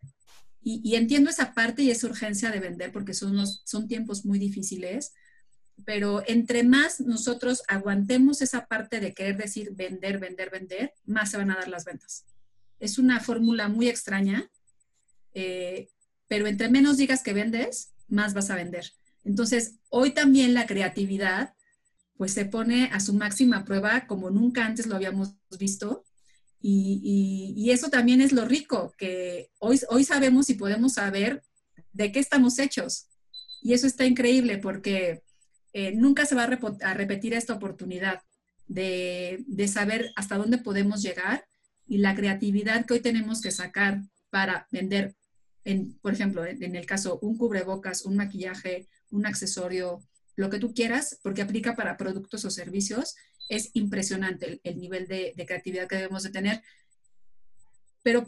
Y, 0.61 0.95
entiendo 0.95 1.29
esa 1.29 1.53
parte 1.53 1.81
y 1.81 1.91
esa 1.91 2.07
urgencia 2.07 2.49
de 2.49 2.61
vender 2.61 2.93
porque 2.93 3.13
son, 3.13 3.45
son 3.45 3.89
tiempos 3.89 4.23
muy 4.23 4.39
difíciles, 4.39 5.11
pero 5.83 6.23
entre 6.27 6.63
más 6.63 7.01
nosotros 7.01 7.61
aguantemos 7.67 8.41
esa 8.41 8.67
parte 8.67 9.01
de 9.01 9.13
querer 9.13 9.35
decir 9.35 9.71
vender, 9.73 10.17
vender, 10.17 10.49
vender, 10.49 10.93
más 11.03 11.31
se 11.31 11.35
van 11.35 11.51
a 11.51 11.55
dar 11.55 11.67
las 11.67 11.83
ventas. 11.83 12.23
Es 12.79 12.97
una 12.97 13.19
fórmula 13.19 13.67
muy 13.67 13.89
extraña, 13.89 14.49
eh, 15.33 15.89
pero 16.29 16.47
entre 16.47 16.69
menos 16.69 16.95
digas 16.95 17.21
que 17.21 17.33
vendes, 17.33 17.91
más 18.07 18.33
vas 18.33 18.49
a 18.49 18.55
vender. 18.55 18.93
Entonces, 19.25 19.75
hoy 19.89 20.11
también 20.11 20.53
la 20.53 20.65
creatividad 20.65 21.53
pues 22.15 22.33
se 22.33 22.45
pone 22.45 22.89
a 22.91 22.99
su 22.99 23.13
máxima 23.13 23.65
prueba 23.65 24.05
como 24.05 24.29
nunca 24.29 24.65
antes 24.65 24.87
lo 24.87 24.95
habíamos 24.95 25.35
visto. 25.57 26.05
Y, 26.61 27.69
eso 27.71 27.89
también 27.89 28.19
es 28.19 28.33
lo 28.33 28.45
rico, 28.45 28.93
que 28.97 29.51
hoy, 29.59 29.79
hoy 29.89 30.03
sabemos 30.03 30.49
y 30.49 30.55
podemos 30.55 30.93
saber 30.93 31.43
de 31.93 32.11
qué 32.11 32.19
estamos 32.19 32.59
hechos. 32.59 33.07
Y 33.61 33.73
eso 33.73 33.87
está 33.87 34.05
increíble 34.05 34.57
porque 34.57 35.23
eh, 35.71 35.93
nunca 35.95 36.25
se 36.25 36.35
va 36.35 36.43
a, 36.43 36.93
repetir 36.93 37.33
esta 37.33 37.53
oportunidad 37.53 38.21
de, 38.67 39.43
de, 39.47 39.67
saber 39.67 40.11
hasta 40.15 40.37
dónde 40.37 40.57
podemos 40.57 41.01
llegar 41.01 41.45
y 41.87 41.99
la 41.99 42.15
creatividad 42.15 42.85
que 42.85 42.95
hoy 42.95 42.99
tenemos 42.99 43.41
que 43.41 43.51
sacar 43.51 44.01
para 44.29 44.67
vender 44.71 45.15
por 46.01 46.13
ejemplo, 46.13 46.45
en 46.45 46.75
el 46.75 46.85
caso 46.85 47.19
un 47.21 47.37
cubrebocas, 47.37 48.05
un 48.05 48.15
maquillaje, 48.15 48.87
un 49.11 49.25
accesorio, 49.25 50.03
lo 50.35 50.49
que 50.49 50.59
tú 50.59 50.73
quieras, 50.73 51.19
porque 51.21 51.41
aplica 51.41 51.75
para 51.75 51.97
productos 51.97 52.45
o 52.45 52.49
servicios, 52.49 53.15
es 53.49 53.71
impresionante 53.73 54.61
el, 54.63 54.79
nivel 54.79 55.07
de, 55.07 55.33
creatividad 55.45 55.87
que 55.87 55.97
debemos 55.97 56.23
de 56.23 56.29
tener. 56.29 56.63
Pero 58.03 58.25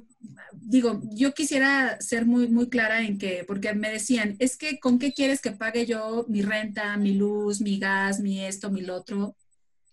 digo, 0.52 1.02
yo 1.14 1.34
quisiera 1.34 2.02
ser 2.02 2.26
muy, 2.26 2.50
muy 2.50 2.68
clara 2.68 3.04
en 3.04 3.18
que, 3.18 3.46
porque 3.48 3.74
me 3.74 3.90
decían, 3.90 4.36
es 4.40 4.58
que 4.58 4.80
¿con 4.80 5.00
qué 5.00 5.14
quieres 5.14 5.40
que 5.40 5.52
pague 5.52 5.86
yo 5.86 6.26
mi 6.28 6.42
renta, 6.42 6.98
mi 6.98 7.14
luz, 7.14 7.62
mi 7.62 7.80
gas, 7.80 8.20
mi 8.20 8.44
esto, 8.44 8.70
mi 8.70 8.82
lo 8.82 8.96
otro, 8.96 9.38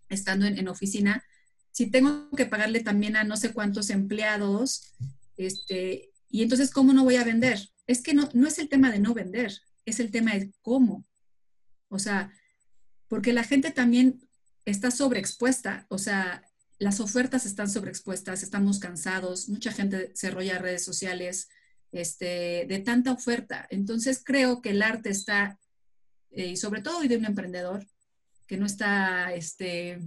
estando 0.08 0.46
en, 0.46 0.58
en 0.58 0.66
oficina? 0.66 1.24
Si 1.70 1.90
tengo 1.90 2.28
que 2.36 2.46
pagarle 2.46 2.80
también 2.80 3.14
a 3.14 3.22
no 3.22 3.36
sé 3.36 3.52
cuántos 3.52 3.90
empleados, 3.90 4.94
este, 5.36 6.07
y 6.30 6.42
entonces, 6.42 6.70
¿cómo 6.70 6.92
no 6.92 7.04
voy 7.04 7.16
a 7.16 7.24
vender? 7.24 7.58
Es 7.86 8.02
que 8.02 8.14
no, 8.14 8.28
no 8.34 8.46
es 8.46 8.58
el 8.58 8.68
tema 8.68 8.90
de 8.90 8.98
no 8.98 9.14
vender, 9.14 9.52
es 9.84 10.00
el 10.00 10.10
tema 10.10 10.34
de 10.34 10.52
cómo. 10.60 11.06
O 11.88 11.98
sea, 11.98 12.32
porque 13.08 13.32
la 13.32 13.44
gente 13.44 13.70
también 13.70 14.20
está 14.64 14.90
sobreexpuesta, 14.90 15.86
o 15.88 15.98
sea, 15.98 16.44
las 16.78 17.00
ofertas 17.00 17.46
están 17.46 17.68
sobreexpuestas, 17.68 18.42
estamos 18.42 18.78
cansados, 18.78 19.48
mucha 19.48 19.72
gente 19.72 20.12
se 20.14 20.30
rolla 20.30 20.58
redes 20.58 20.84
sociales 20.84 21.48
este, 21.90 22.66
de 22.68 22.78
tanta 22.80 23.12
oferta. 23.12 23.66
Entonces 23.70 24.22
creo 24.24 24.60
que 24.60 24.70
el 24.70 24.82
arte 24.82 25.10
está, 25.10 25.58
eh, 26.30 26.48
y 26.48 26.56
sobre 26.56 26.82
todo 26.82 26.98
hoy 26.98 27.08
de 27.08 27.16
un 27.16 27.24
emprendedor, 27.24 27.86
que 28.46 28.58
no 28.58 28.66
está 28.66 29.32
este, 29.34 29.98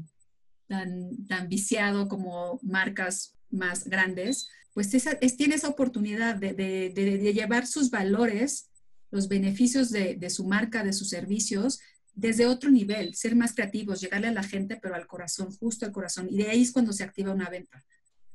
tan, 0.67 1.27
tan 1.27 1.49
viciado 1.49 2.07
como 2.07 2.59
marcas 2.61 3.37
más 3.49 3.83
grandes, 3.83 4.49
pues 4.73 4.93
es, 4.93 5.37
tiene 5.37 5.55
esa 5.55 5.67
oportunidad 5.67 6.35
de, 6.35 7.33
llevar 7.33 7.67
sus 7.67 7.89
valores, 7.89 8.69
los 9.09 9.27
beneficios 9.27 9.89
de, 9.91 10.29
su 10.29 10.45
marca, 10.45 10.83
de 10.83 10.93
sus 10.93 11.09
servicios, 11.09 11.79
desde 12.13 12.45
otro 12.45 12.69
nivel, 12.69 13.15
ser 13.15 13.35
más 13.35 13.53
creativos, 13.53 14.01
llegarle 14.01 14.27
a 14.27 14.33
la 14.33 14.43
gente, 14.43 14.77
pero 14.81 14.95
al 14.95 15.07
corazón, 15.07 15.51
justo 15.51 15.85
al 15.85 15.91
corazón. 15.91 16.27
Y 16.29 16.37
de 16.37 16.49
ahí 16.49 16.61
es 16.61 16.71
cuando 16.71 16.93
se 16.93 17.03
activa 17.03 17.33
una 17.33 17.49
venta, 17.49 17.83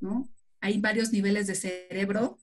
¿no? 0.00 0.28
Hay 0.60 0.78
varios 0.80 1.12
niveles 1.12 1.46
de 1.46 1.54
cerebro 1.54 2.38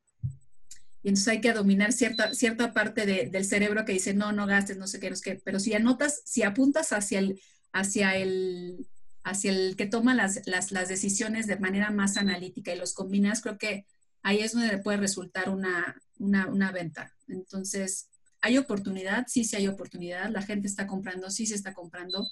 y 1.04 1.10
entonces 1.10 1.28
hay 1.28 1.42
que 1.42 1.52
dominar 1.52 1.92
cierta, 1.92 2.34
cierta 2.34 2.72
parte 2.74 3.06
del 3.06 3.46
cerebro 3.46 3.84
que 3.84 3.92
dice, 3.92 4.14
no, 4.14 4.32
no 4.32 4.48
gastes, 4.48 4.78
no 4.78 4.88
sé 4.88 5.02
qué, 5.02 5.10
no 5.10 5.18
sé 5.18 5.24
qué. 5.24 5.42
Pero 5.44 5.60
si 5.60 5.74
anotas, 5.74 6.22
si 6.24 6.44
apuntas 6.44 6.94
hacia 6.94 7.20
el, 7.20 7.42
hacia 7.74 8.16
el, 8.16 8.88
hacia 9.24 9.52
el 9.52 9.76
que 9.76 9.86
toma 9.86 10.14
las, 10.14 10.42
las, 10.46 10.72
las 10.72 10.90
decisiones 10.90 11.48
de 11.48 11.58
manera 11.58 11.92
más 11.92 12.18
analítica 12.18 12.74
y 12.74 12.78
los 12.78 12.94
combinas, 12.94 13.42
creo 13.42 13.58
que 13.58 13.86
ahí 14.22 14.40
es 14.40 14.54
donde 14.54 14.78
puede 14.80 14.98
resultar 14.98 15.50
una, 15.50 16.02
una, 16.20 16.48
una 16.48 16.72
venta. 16.72 17.14
Entonces, 17.28 18.10
¿hay 18.42 18.58
oportunidad? 18.58 19.26
Sí, 19.28 19.44
sí 19.44 19.56
hay 19.56 19.68
oportunidad. 19.68 20.30
La 20.30 20.42
gente 20.42 20.68
está 20.68 20.88
comprando, 20.88 21.30
sí 21.30 21.46
se 21.46 21.56
está 21.56 21.74
comprando. 21.74 22.28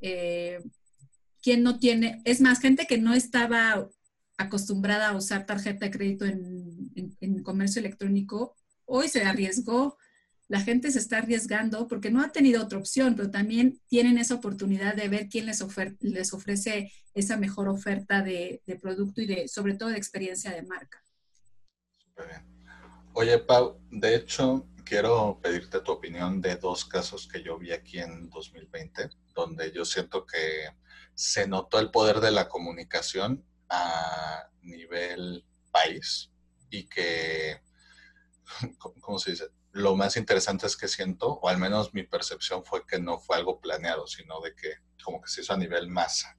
Eh, 0.00 0.62
¿Quién 1.42 1.62
no 1.62 1.78
tiene? 1.78 2.20
Es 2.24 2.40
más, 2.40 2.60
gente 2.60 2.86
que 2.86 2.98
no 2.98 3.14
estaba 3.14 3.88
acostumbrada 4.36 5.08
a 5.08 5.16
usar 5.16 5.46
tarjeta 5.46 5.86
de 5.86 5.90
crédito 5.90 6.24
en, 6.24 7.16
en, 7.20 7.42
comercio 7.42 7.80
electrónico, 7.80 8.56
hoy 8.84 9.08
se 9.08 9.22
arriesgó. 9.22 9.96
La 10.48 10.60
gente 10.60 10.92
se 10.92 11.00
está 11.00 11.18
arriesgando 11.18 11.88
porque 11.88 12.10
no 12.10 12.22
ha 12.22 12.30
tenido 12.30 12.62
otra 12.62 12.78
opción, 12.78 13.16
pero 13.16 13.30
también 13.30 13.80
tienen 13.88 14.16
esa 14.18 14.36
oportunidad 14.36 14.94
de 14.94 15.08
ver 15.08 15.28
quién 15.28 15.46
les, 15.46 15.64
les 16.00 16.32
ofrece 16.32 16.92
esa 17.14 17.36
mejor 17.36 17.68
oferta 17.68 18.22
de, 18.22 18.62
producto 18.80 19.20
y 19.20 19.26
de, 19.26 19.48
sobre 19.48 19.74
todo 19.74 19.88
de 19.88 19.96
experiencia 19.96 20.52
de 20.52 20.62
marca. 20.62 21.02
Oye, 23.12 23.38
Pau, 23.38 23.80
de 23.90 24.14
hecho, 24.14 24.68
quiero 24.84 25.40
pedirte 25.42 25.80
tu 25.80 25.92
opinión 25.92 26.40
de 26.40 26.56
dos 26.56 26.84
casos 26.84 27.26
que 27.26 27.42
yo 27.42 27.58
vi 27.58 27.72
aquí 27.72 27.98
en 27.98 28.30
2020, 28.30 29.10
donde 29.34 29.72
yo 29.72 29.84
siento 29.84 30.24
que 30.24 30.68
se 31.14 31.48
notó 31.48 31.80
el 31.80 31.90
poder 31.90 32.20
de 32.20 32.30
la 32.30 32.48
comunicación 32.48 33.44
a 33.68 34.48
nivel 34.62 35.44
país 35.72 36.30
y 36.70 36.86
que, 36.86 37.60
¿cómo 39.00 39.18
se 39.18 39.32
dice? 39.32 39.55
Lo 39.76 39.94
más 39.94 40.16
interesante 40.16 40.66
es 40.66 40.74
que 40.74 40.88
siento, 40.88 41.34
o 41.34 41.50
al 41.50 41.58
menos 41.58 41.92
mi 41.92 42.02
percepción 42.02 42.64
fue 42.64 42.86
que 42.86 42.98
no 42.98 43.18
fue 43.18 43.36
algo 43.36 43.60
planeado, 43.60 44.06
sino 44.06 44.40
de 44.40 44.54
que 44.54 44.76
como 45.04 45.20
que 45.20 45.28
se 45.28 45.42
hizo 45.42 45.52
a 45.52 45.58
nivel 45.58 45.90
masa. 45.90 46.38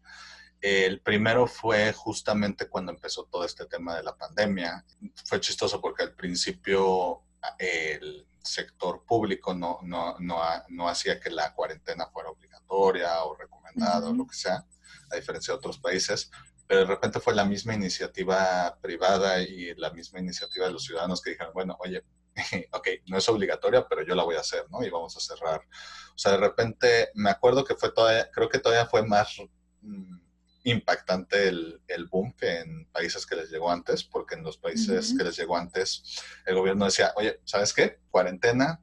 El 0.59 1.01
primero 1.01 1.45
fue 1.45 1.93
justamente 1.93 2.67
cuando 2.67 2.91
empezó 2.91 3.25
todo 3.25 3.45
este 3.45 3.67
tema 3.67 3.95
de 3.95 4.01
la 4.01 4.17
pandemia. 4.17 4.83
Fue 5.23 5.39
chistoso 5.39 5.79
porque 5.79 6.01
al 6.01 6.15
principio 6.15 7.21
el 7.59 8.27
sector 8.41 9.05
público 9.05 9.53
no, 9.53 9.81
no, 9.83 10.15
no, 10.17 10.41
no 10.69 10.89
hacía 10.89 11.19
que 11.19 11.29
la 11.29 11.53
cuarentena 11.53 12.07
fuera 12.07 12.31
obligatoria 12.31 13.23
o 13.23 13.35
recomendada 13.35 14.09
o 14.09 14.13
lo 14.13 14.25
que 14.25 14.35
sea, 14.35 14.65
a 15.11 15.15
diferencia 15.15 15.53
de 15.53 15.59
otros 15.59 15.77
países, 15.77 16.31
pero 16.65 16.79
de 16.79 16.87
repente 16.87 17.19
fue 17.19 17.35
la 17.35 17.45
misma 17.45 17.75
iniciativa 17.75 18.79
privada 18.81 19.43
y 19.43 19.75
la 19.75 19.91
misma 19.91 20.21
iniciativa 20.21 20.65
de 20.65 20.71
los 20.71 20.85
ciudadanos 20.85 21.21
que 21.21 21.29
dijeron, 21.29 21.53
bueno, 21.53 21.77
oye, 21.79 22.03
ok, 22.71 22.87
no 23.07 23.17
es 23.17 23.29
obligatoria, 23.29 23.85
pero 23.87 24.03
yo 24.03 24.15
la 24.15 24.23
voy 24.23 24.35
a 24.35 24.41
hacer, 24.41 24.65
¿no? 24.69 24.83
Y 24.83 24.89
vamos 24.89 25.15
a 25.17 25.19
cerrar. 25.19 25.61
O 25.61 26.17
sea, 26.17 26.33
de 26.33 26.37
repente 26.37 27.09
me 27.13 27.29
acuerdo 27.29 27.63
que 27.63 27.75
fue 27.75 27.91
todavía, 27.91 28.29
creo 28.31 28.49
que 28.49 28.59
todavía 28.59 28.85
fue 28.85 29.05
más 29.05 29.37
mm, 29.81 30.17
impactante 30.63 31.47
el, 31.47 31.81
el, 31.87 32.05
boom 32.05 32.33
que 32.33 32.59
en 32.59 32.85
países 32.91 33.25
que 33.25 33.35
les 33.35 33.49
llegó 33.49 33.71
antes, 33.71 34.03
porque 34.03 34.35
en 34.35 34.43
los 34.43 34.57
países 34.57 35.15
que 35.17 35.23
les 35.23 35.37
llegó 35.37 35.57
antes, 35.57 36.21
el 36.45 36.55
gobierno 36.55 36.85
decía, 36.85 37.13
oye, 37.15 37.39
¿sabes 37.45 37.73
qué? 37.73 37.99
Cuarentena, 38.09 38.81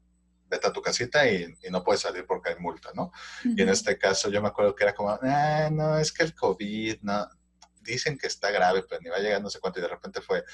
vete 0.48 0.66
a 0.66 0.72
tu 0.72 0.82
casita 0.82 1.28
y, 1.28 1.54
y, 1.62 1.70
no 1.70 1.82
puedes 1.82 2.02
salir 2.02 2.26
porque 2.26 2.50
hay 2.50 2.56
multa, 2.58 2.90
¿no? 2.94 3.12
Y 3.44 3.60
en 3.60 3.68
este 3.68 3.98
caso 3.98 4.30
yo 4.30 4.40
me 4.40 4.48
acuerdo 4.48 4.74
que 4.74 4.84
era 4.84 4.94
como, 4.94 5.10
ah, 5.10 5.68
no, 5.70 5.98
es 5.98 6.12
que 6.12 6.22
el 6.22 6.34
COVID, 6.34 7.02
no, 7.02 7.28
dicen 7.84 8.18
que 8.18 8.26
está 8.26 8.50
grave, 8.50 8.84
pero 8.88 9.00
ni 9.00 9.10
va 9.10 9.16
a 9.16 9.20
llegar 9.20 9.42
no 9.42 9.50
sé 9.50 9.60
cuánto, 9.60 9.78
y 9.78 9.82
de 9.82 9.88
repente 9.88 10.20
fue, 10.20 10.44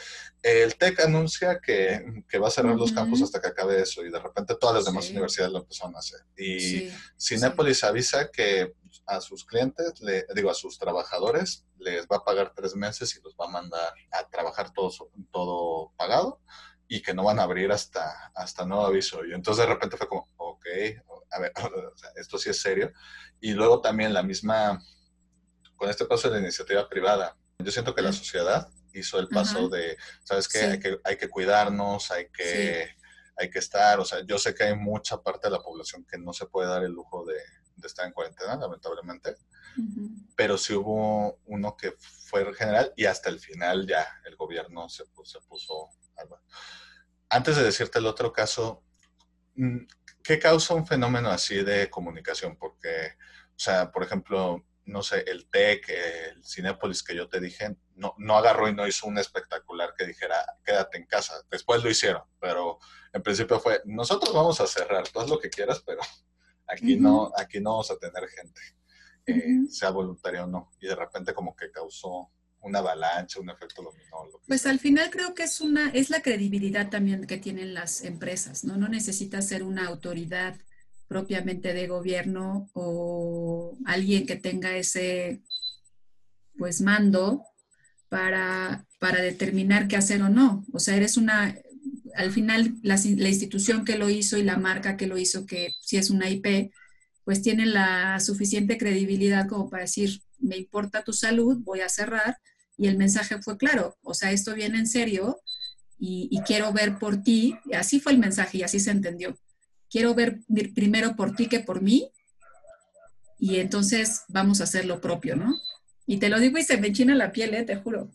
el 0.42 0.76
TEC 0.76 1.00
anuncia 1.00 1.60
que, 1.60 2.24
que 2.28 2.38
va 2.38 2.48
a 2.48 2.50
cerrar 2.50 2.76
los 2.76 2.92
campos 2.92 3.22
hasta 3.22 3.40
que 3.40 3.48
acabe 3.48 3.80
eso, 3.80 4.04
y 4.04 4.10
de 4.10 4.18
repente 4.18 4.54
todas 4.60 4.76
las 4.76 4.84
demás 4.84 5.08
universidades 5.10 5.52
lo 5.52 5.60
empezaron 5.60 5.96
a 5.96 6.00
hacer. 6.00 6.20
Y 6.36 6.90
Cinépolis 7.18 7.84
avisa 7.84 8.30
que 8.30 8.74
a 9.06 9.20
sus 9.20 9.44
clientes, 9.44 10.00
le, 10.00 10.26
digo, 10.34 10.50
a 10.50 10.54
sus 10.54 10.78
trabajadores, 10.78 11.64
les 11.78 12.06
va 12.06 12.16
a 12.16 12.24
pagar 12.24 12.52
tres 12.54 12.74
meses 12.76 13.16
y 13.16 13.22
los 13.22 13.34
va 13.34 13.46
a 13.46 13.50
mandar 13.50 13.94
a 14.10 14.28
trabajar 14.28 14.72
todo, 14.72 14.90
todo 15.32 15.92
pagado 15.96 16.40
y 16.88 17.02
que 17.02 17.14
no 17.14 17.24
van 17.24 17.38
a 17.38 17.44
abrir 17.44 17.70
hasta, 17.70 18.32
hasta 18.34 18.66
nuevo 18.66 18.84
aviso. 18.84 19.24
Y 19.24 19.32
entonces 19.32 19.64
de 19.64 19.72
repente 19.72 19.96
fue 19.96 20.08
como, 20.08 20.28
ok, 20.36 20.66
a 21.30 21.40
ver, 21.40 21.52
esto 22.16 22.36
sí 22.36 22.50
es 22.50 22.60
serio. 22.60 22.92
Y 23.40 23.52
luego 23.52 23.80
también 23.80 24.12
la 24.12 24.22
misma 24.22 24.82
con 25.80 25.88
este 25.88 26.04
paso 26.04 26.28
de 26.28 26.34
la 26.34 26.42
iniciativa 26.42 26.86
privada, 26.86 27.34
yo 27.58 27.72
siento 27.72 27.94
que 27.94 28.02
la 28.02 28.12
sociedad 28.12 28.68
hizo 28.92 29.18
el 29.18 29.28
paso 29.28 29.70
de, 29.70 29.96
¿sabes 30.24 30.46
qué? 30.46 30.58
Hay, 30.58 30.78
que, 30.78 31.00
hay 31.02 31.16
que 31.16 31.30
cuidarnos, 31.30 32.10
hay 32.10 32.28
que, 32.28 32.96
hay 33.34 33.48
que 33.48 33.58
estar, 33.60 33.98
o 33.98 34.04
sea, 34.04 34.20
yo 34.26 34.38
sé 34.38 34.54
que 34.54 34.64
hay 34.64 34.76
mucha 34.76 35.22
parte 35.22 35.48
de 35.48 35.52
la 35.52 35.62
población 35.62 36.04
que 36.04 36.18
no 36.18 36.34
se 36.34 36.44
puede 36.44 36.68
dar 36.68 36.84
el 36.84 36.92
lujo 36.92 37.24
de, 37.24 37.40
de 37.76 37.88
estar 37.88 38.06
en 38.06 38.12
cuarentena, 38.12 38.56
lamentablemente, 38.56 39.38
pero 40.36 40.58
sí 40.58 40.74
hubo 40.74 41.40
uno 41.46 41.74
que 41.78 41.94
fue 41.98 42.54
general 42.54 42.92
y 42.94 43.06
hasta 43.06 43.30
el 43.30 43.40
final 43.40 43.86
ya 43.86 44.06
el 44.26 44.36
gobierno 44.36 44.86
se, 44.90 45.04
se 45.24 45.40
puso... 45.48 45.88
Antes 47.30 47.56
de 47.56 47.62
decirte 47.62 48.00
el 48.00 48.06
otro 48.06 48.34
caso, 48.34 48.82
mm, 49.54 49.78
¿qué 50.22 50.38
causa 50.38 50.74
un 50.74 50.86
fenómeno 50.86 51.30
así 51.30 51.64
de 51.64 51.88
comunicación? 51.88 52.58
Porque, 52.58 53.14
o 53.48 53.58
sea, 53.58 53.90
por 53.90 54.02
ejemplo, 54.02 54.62
no 54.84 55.02
sé, 55.02 55.24
el 55.26 55.48
TEC, 55.48 55.88
el 55.88 56.44
Cinépolis 56.44 57.02
que 57.02 57.14
yo 57.14 57.28
te 57.28 57.40
dije, 57.40 57.76
no, 57.94 58.14
no 58.18 58.36
agarró 58.36 58.68
y 58.68 58.74
no 58.74 58.86
hizo 58.86 59.06
un 59.06 59.18
espectacular 59.18 59.94
que 59.96 60.06
dijera, 60.06 60.36
quédate 60.64 60.98
en 60.98 61.06
casa. 61.06 61.34
Después 61.50 61.82
lo 61.82 61.90
hicieron, 61.90 62.22
pero 62.40 62.78
en 63.12 63.22
principio 63.22 63.60
fue, 63.60 63.80
nosotros 63.84 64.34
vamos 64.34 64.60
a 64.60 64.66
cerrar, 64.66 65.06
tú 65.08 65.20
haz 65.20 65.28
lo 65.28 65.38
que 65.38 65.50
quieras, 65.50 65.82
pero 65.84 66.00
aquí, 66.66 66.96
no, 66.96 67.32
aquí 67.36 67.60
no 67.60 67.70
vamos 67.70 67.90
a 67.90 67.98
tener 67.98 68.28
gente, 68.28 68.60
eh, 69.26 69.68
sea 69.68 69.90
voluntario 69.90 70.44
o 70.44 70.46
no. 70.46 70.70
Y 70.80 70.86
de 70.86 70.96
repente 70.96 71.34
como 71.34 71.54
que 71.54 71.70
causó 71.70 72.30
una 72.62 72.80
avalancha, 72.80 73.40
un 73.40 73.50
efecto 73.50 73.82
dominó. 73.82 74.40
Pues 74.46 74.66
al 74.66 74.78
final 74.78 75.10
creo 75.10 75.34
que 75.34 75.44
es 75.44 75.60
una, 75.60 75.90
es 75.90 76.10
la 76.10 76.22
credibilidad 76.22 76.90
también 76.90 77.26
que 77.26 77.38
tienen 77.38 77.74
las 77.74 78.02
empresas, 78.02 78.64
¿no? 78.64 78.76
No 78.76 78.88
necesitas 78.88 79.48
ser 79.48 79.62
una 79.62 79.86
autoridad 79.86 80.58
propiamente 81.10 81.74
de 81.74 81.88
gobierno 81.88 82.70
o 82.72 83.76
alguien 83.84 84.26
que 84.26 84.36
tenga 84.36 84.76
ese 84.76 85.42
pues 86.56 86.80
mando 86.80 87.42
para, 88.08 88.86
para 89.00 89.20
determinar 89.20 89.88
qué 89.88 89.96
hacer 89.96 90.22
o 90.22 90.28
no. 90.28 90.64
O 90.72 90.78
sea, 90.78 90.94
eres 90.94 91.16
una, 91.16 91.58
al 92.14 92.30
final 92.30 92.76
la, 92.84 92.96
la, 93.16 93.28
institución 93.28 93.84
que 93.84 93.98
lo 93.98 94.08
hizo 94.08 94.38
y 94.38 94.44
la 94.44 94.56
marca 94.56 94.96
que 94.96 95.08
lo 95.08 95.18
hizo, 95.18 95.46
que 95.46 95.72
si 95.80 95.96
es 95.96 96.10
una 96.10 96.30
IP, 96.30 96.70
pues 97.24 97.42
tiene 97.42 97.66
la 97.66 98.20
suficiente 98.20 98.78
credibilidad 98.78 99.48
como 99.48 99.68
para 99.68 99.82
decir, 99.82 100.22
me 100.38 100.58
importa 100.58 101.02
tu 101.02 101.12
salud, 101.12 101.58
voy 101.64 101.80
a 101.80 101.88
cerrar. 101.88 102.38
Y 102.76 102.86
el 102.86 102.96
mensaje 102.96 103.42
fue 103.42 103.58
claro, 103.58 103.98
o 104.02 104.14
sea, 104.14 104.30
esto 104.30 104.54
viene 104.54 104.78
en 104.78 104.86
serio 104.86 105.40
y, 105.98 106.28
y 106.30 106.40
quiero 106.42 106.72
ver 106.72 107.00
por 107.00 107.20
ti. 107.20 107.56
Y 107.64 107.74
así 107.74 107.98
fue 107.98 108.12
el 108.12 108.18
mensaje 108.18 108.58
y 108.58 108.62
así 108.62 108.78
se 108.78 108.92
entendió 108.92 109.36
quiero 109.90 110.14
ver 110.14 110.40
primero 110.74 111.16
por 111.16 111.34
ti 111.34 111.46
que 111.46 111.60
por 111.60 111.82
mí 111.82 112.10
y 113.38 113.56
entonces 113.56 114.22
vamos 114.28 114.60
a 114.60 114.64
hacer 114.64 114.84
lo 114.84 115.00
propio, 115.00 115.34
¿no? 115.34 115.58
Y 116.06 116.18
te 116.18 116.28
lo 116.28 116.38
digo 116.38 116.58
y 116.58 116.62
se 116.62 116.76
me 116.76 116.88
enchina 116.88 117.14
la 117.14 117.32
piel, 117.32 117.54
¿eh? 117.54 117.64
te 117.64 117.76
juro. 117.76 118.10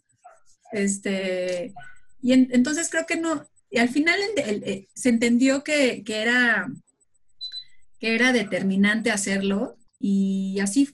Este, 0.72 1.74
y 2.22 2.34
entonces 2.34 2.90
creo 2.90 3.06
que 3.06 3.18
no, 3.18 3.48
y 3.70 3.80
al 3.80 3.90
final 3.90 4.20
eh, 4.38 4.88
se 4.94 5.10
entendió 5.10 5.64
que, 5.64 6.04
era, 6.08 6.68
que 8.00 8.16
era 8.16 8.34
determinante 8.34 9.12
hacerlo 9.12 9.78
y 10.00 10.60
así, 10.60 10.90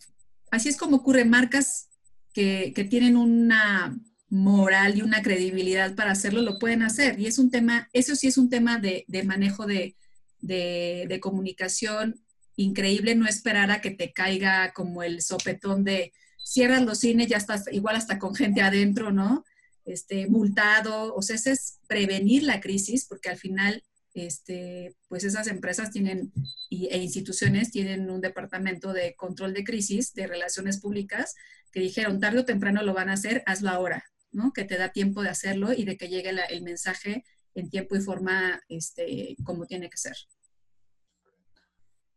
así 0.50 0.70
es 0.70 0.78
como 0.78 0.98
ocurre 0.98 1.26
marcas 1.26 1.90
que, 2.34 2.74
tienen 2.90 3.18
una 3.18 4.00
moral 4.30 4.98
y 4.98 5.02
una 5.02 5.22
credibilidad 5.22 5.96
para 5.96 6.12
hacerlo, 6.12 6.42
lo 6.42 6.58
pueden 6.58 6.84
hacer. 6.84 7.20
Y 7.20 7.28
es 7.28 7.38
un 7.38 7.52
tema, 7.52 7.90
eso 7.92 8.16
sí 8.16 8.28
es 8.28 8.38
un 8.38 8.50
tema 8.50 8.80
de 8.80 9.24
manejo 9.26 9.66
de, 9.66 9.96
de, 10.42 11.20
comunicación 11.22 12.22
increíble, 12.56 13.16
no 13.16 13.28
esperar 13.28 13.72
a 13.72 13.82
que 13.82 13.92
te 13.92 14.12
caiga 14.12 14.74
como 14.74 15.04
el 15.04 15.22
sopetón 15.22 15.84
de 15.84 16.14
cierras 16.44 16.84
los 16.84 17.00
cines, 17.00 17.28
ya 17.28 17.38
estás 17.38 17.66
igual 17.72 17.96
hasta 17.96 18.20
con 18.20 18.36
gente 18.36 18.62
adentro, 18.62 19.12
¿no? 19.12 19.46
Este, 19.86 20.28
multado, 20.28 21.16
o 21.16 21.22
sea, 21.22 21.36
ese 21.36 21.52
es 21.52 21.80
prevenir 21.88 22.44
la 22.44 22.60
crisis, 22.60 23.06
porque 23.06 23.30
al 23.30 23.38
final, 23.38 23.84
este, 24.14 24.96
pues 25.08 25.24
esas 25.24 25.48
empresas 25.48 25.92
tienen 25.92 26.32
e 26.70 26.98
instituciones 26.98 27.72
tienen 27.72 28.10
un 28.10 28.22
departamento 28.22 28.94
de 28.94 29.16
control 29.16 29.54
de 29.54 29.64
crisis, 29.64 30.14
de 30.14 30.28
relaciones 30.28 30.80
públicas, 30.80 31.36
que 31.72 31.80
dijeron 31.80 32.20
tarde 32.20 32.40
o 32.40 32.46
temprano 32.46 32.84
lo 32.84 32.94
van 32.94 33.10
a 33.10 33.14
hacer, 33.14 33.44
hazlo 33.46 33.70
ahora, 33.70 34.04
¿no? 34.32 34.52
Que 34.54 34.66
te 34.66 34.78
da 34.78 34.90
tiempo 34.90 35.24
de 35.24 35.30
hacerlo 35.30 35.74
y 35.74 35.86
de 35.86 35.98
que 35.98 36.10
llegue 36.10 36.32
el 36.50 36.62
mensaje 36.64 37.24
en 37.56 37.70
tiempo 37.70 37.96
y 37.96 38.02
forma 38.02 38.62
este, 38.70 39.36
como 39.44 39.66
tiene 39.66 39.90
que 39.90 39.98
ser. 39.98 40.16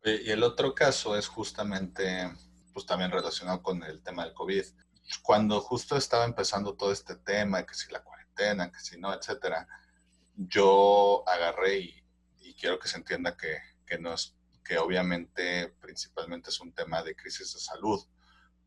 Y 0.04 0.30
el 0.30 0.42
otro 0.42 0.74
caso 0.74 1.16
es 1.16 1.26
justamente, 1.26 2.30
pues 2.72 2.84
también 2.84 3.10
relacionado 3.10 3.62
con 3.62 3.82
el 3.82 4.02
tema 4.02 4.24
del 4.24 4.34
COVID. 4.34 4.64
Cuando 5.22 5.60
justo 5.60 5.96
estaba 5.96 6.24
empezando 6.24 6.76
todo 6.76 6.92
este 6.92 7.16
tema, 7.16 7.64
que 7.64 7.74
si 7.74 7.90
la 7.90 8.02
cuarentena, 8.02 8.70
que 8.70 8.80
si 8.80 8.98
no, 8.98 9.14
etcétera, 9.14 9.66
yo 10.36 11.26
agarré 11.26 11.78
y, 11.78 12.00
quiero 12.60 12.78
que 12.78 12.88
se 12.88 12.98
entienda 12.98 13.36
que, 13.36 13.58
que, 13.84 13.98
no 13.98 14.14
es, 14.14 14.36
que 14.64 14.78
obviamente 14.78 15.74
principalmente 15.80 16.50
es 16.50 16.60
un 16.60 16.72
tema 16.72 17.02
de 17.02 17.16
crisis 17.16 17.52
de 17.52 17.60
salud, 17.60 18.00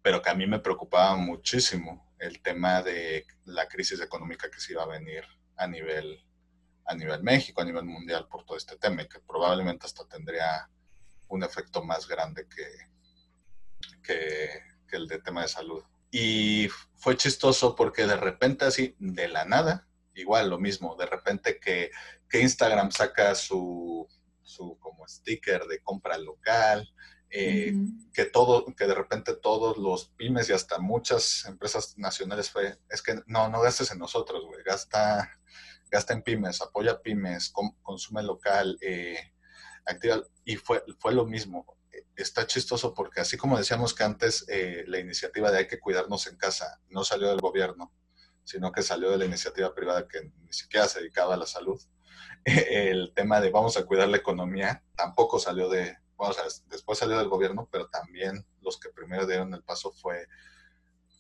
pero 0.01 0.21
que 0.21 0.30
a 0.30 0.36
mí 0.36 0.45
me 0.45 0.60
preocupaba 0.60 1.15
muchísimo 1.15 2.13
el 2.19 2.41
tema 2.41 2.82
de 2.82 3.25
la 3.45 3.67
crisis 3.67 4.01
económica 4.01 4.49
que 4.49 4.60
se 4.60 4.73
iba 4.73 4.84
a 4.84 4.88
venir 4.88 5.23
a 5.56 5.67
nivel, 5.67 6.23
a 6.88 6.95
nivel 6.95 7.21
México, 7.23 7.62
a 7.62 7.65
nivel 7.65 7.86
mundial 7.86 8.28
por 8.28 8.45
todo 8.45 8.58
este 8.58 8.78
tema 8.78 9.04
y 9.04 9.08
que 9.08 9.19
probablemente 9.19 9.86
hasta 9.86 10.08
tendría 10.08 10.69
un 11.28 11.43
efecto 11.43 11.84
más 11.84 12.08
grande 12.08 12.47
que, 12.47 12.65
que, 14.02 14.50
que 14.88 14.95
el 14.95 15.08
de 15.08 15.19
tema 15.19 15.41
de 15.41 15.50
salud. 15.50 15.84
Y 16.10 16.69
fue 16.95 17.17
chistoso 17.17 17.76
porque 17.76 18.08
de 18.08 18.15
repente 18.15 18.65
así, 18.65 18.95
de 19.00 19.28
la 19.28 19.45
nada, 19.45 19.88
igual 20.15 20.50
lo 20.50 20.58
mismo, 20.58 20.95
de 20.95 21.06
repente 21.06 21.60
que, 21.60 21.91
que 22.30 22.41
Instagram 22.41 22.91
saca 22.91 23.36
su, 23.36 24.08
su 24.41 24.78
como 24.80 25.08
sticker 25.08 25.65
de 25.65 25.82
compra 25.82 26.17
local, 26.17 26.89
eh, 27.30 27.73
que 28.13 28.26
todo, 28.26 28.65
que 28.73 28.88
de 28.88 28.95
repente 28.95 29.36
todos 29.36 29.78
los 29.78 30.10
pymes 30.12 30.50
y 30.50 30.54
hasta 30.54 30.80
muchas 30.80 31.43
empresas 31.45 31.97
nacionales 31.97 32.50
fue, 32.50 32.80
es 32.89 33.02
que 33.02 33.19
no, 33.28 33.50
no 33.50 33.62
gastes 33.62 33.91
en 33.91 34.00
nosotros, 34.00 34.45
güey, 34.45 34.63
gasta, 34.63 35.30
gasta 35.89 36.13
en 36.13 36.21
pymes, 36.21 36.62
apoya 36.62 37.02
pymes, 37.02 37.52
consume 37.82 38.23
local, 38.23 38.78
eh, 38.82 39.34
activa, 39.86 40.21
y 40.43 40.56
fue, 40.56 40.84
fue 41.00 41.13
lo 41.13 41.26
mismo. 41.26 41.65
Está 42.15 42.45
chistoso 42.45 42.93
porque 42.93 43.21
así 43.21 43.38
como 43.38 43.58
decíamos 43.58 43.93
que 43.93 44.04
antes 44.04 44.45
eh, 44.50 44.84
la 44.88 45.00
iniciativa 45.00 45.52
de 45.52 45.60
hay 45.60 45.67
que 45.67 45.80
cuidarnos 45.80 46.28
en 46.28 46.38
casa 46.38 46.80
no 46.89 47.04
salió 47.04 47.30
del 47.30 47.39
gobierno, 47.39 47.93
sino 48.43 48.71
que 48.71 48.82
salió 48.82 49.12
de 49.12 49.17
la 49.17 49.26
iniciativa 49.26 49.73
privada 49.73 50.08
que 50.08 50.32
ni 50.43 50.54
siquiera 50.54 50.88
se 50.88 51.00
dedicaba 51.00 51.34
a 51.34 51.38
la 51.38 51.45
salud. 51.45 51.80
El 52.45 53.13
tema 53.13 53.41
de 53.41 53.50
vamos 53.50 53.78
a 53.78 53.86
cuidar 53.86 54.08
la 54.10 54.17
economía 54.17 54.84
tampoco 54.95 55.39
salió 55.39 55.69
de, 55.69 55.97
bueno, 56.15 56.34
después 56.67 56.97
salió 56.97 57.17
del 57.17 57.30
gobierno, 57.30 57.67
pero 57.71 57.89
también 57.89 58.45
los 58.62 58.80
que 58.80 58.89
primero 58.89 59.28
dieron 59.28 59.54
el 59.54 59.63
paso 59.63 59.91
fue, 59.91 60.28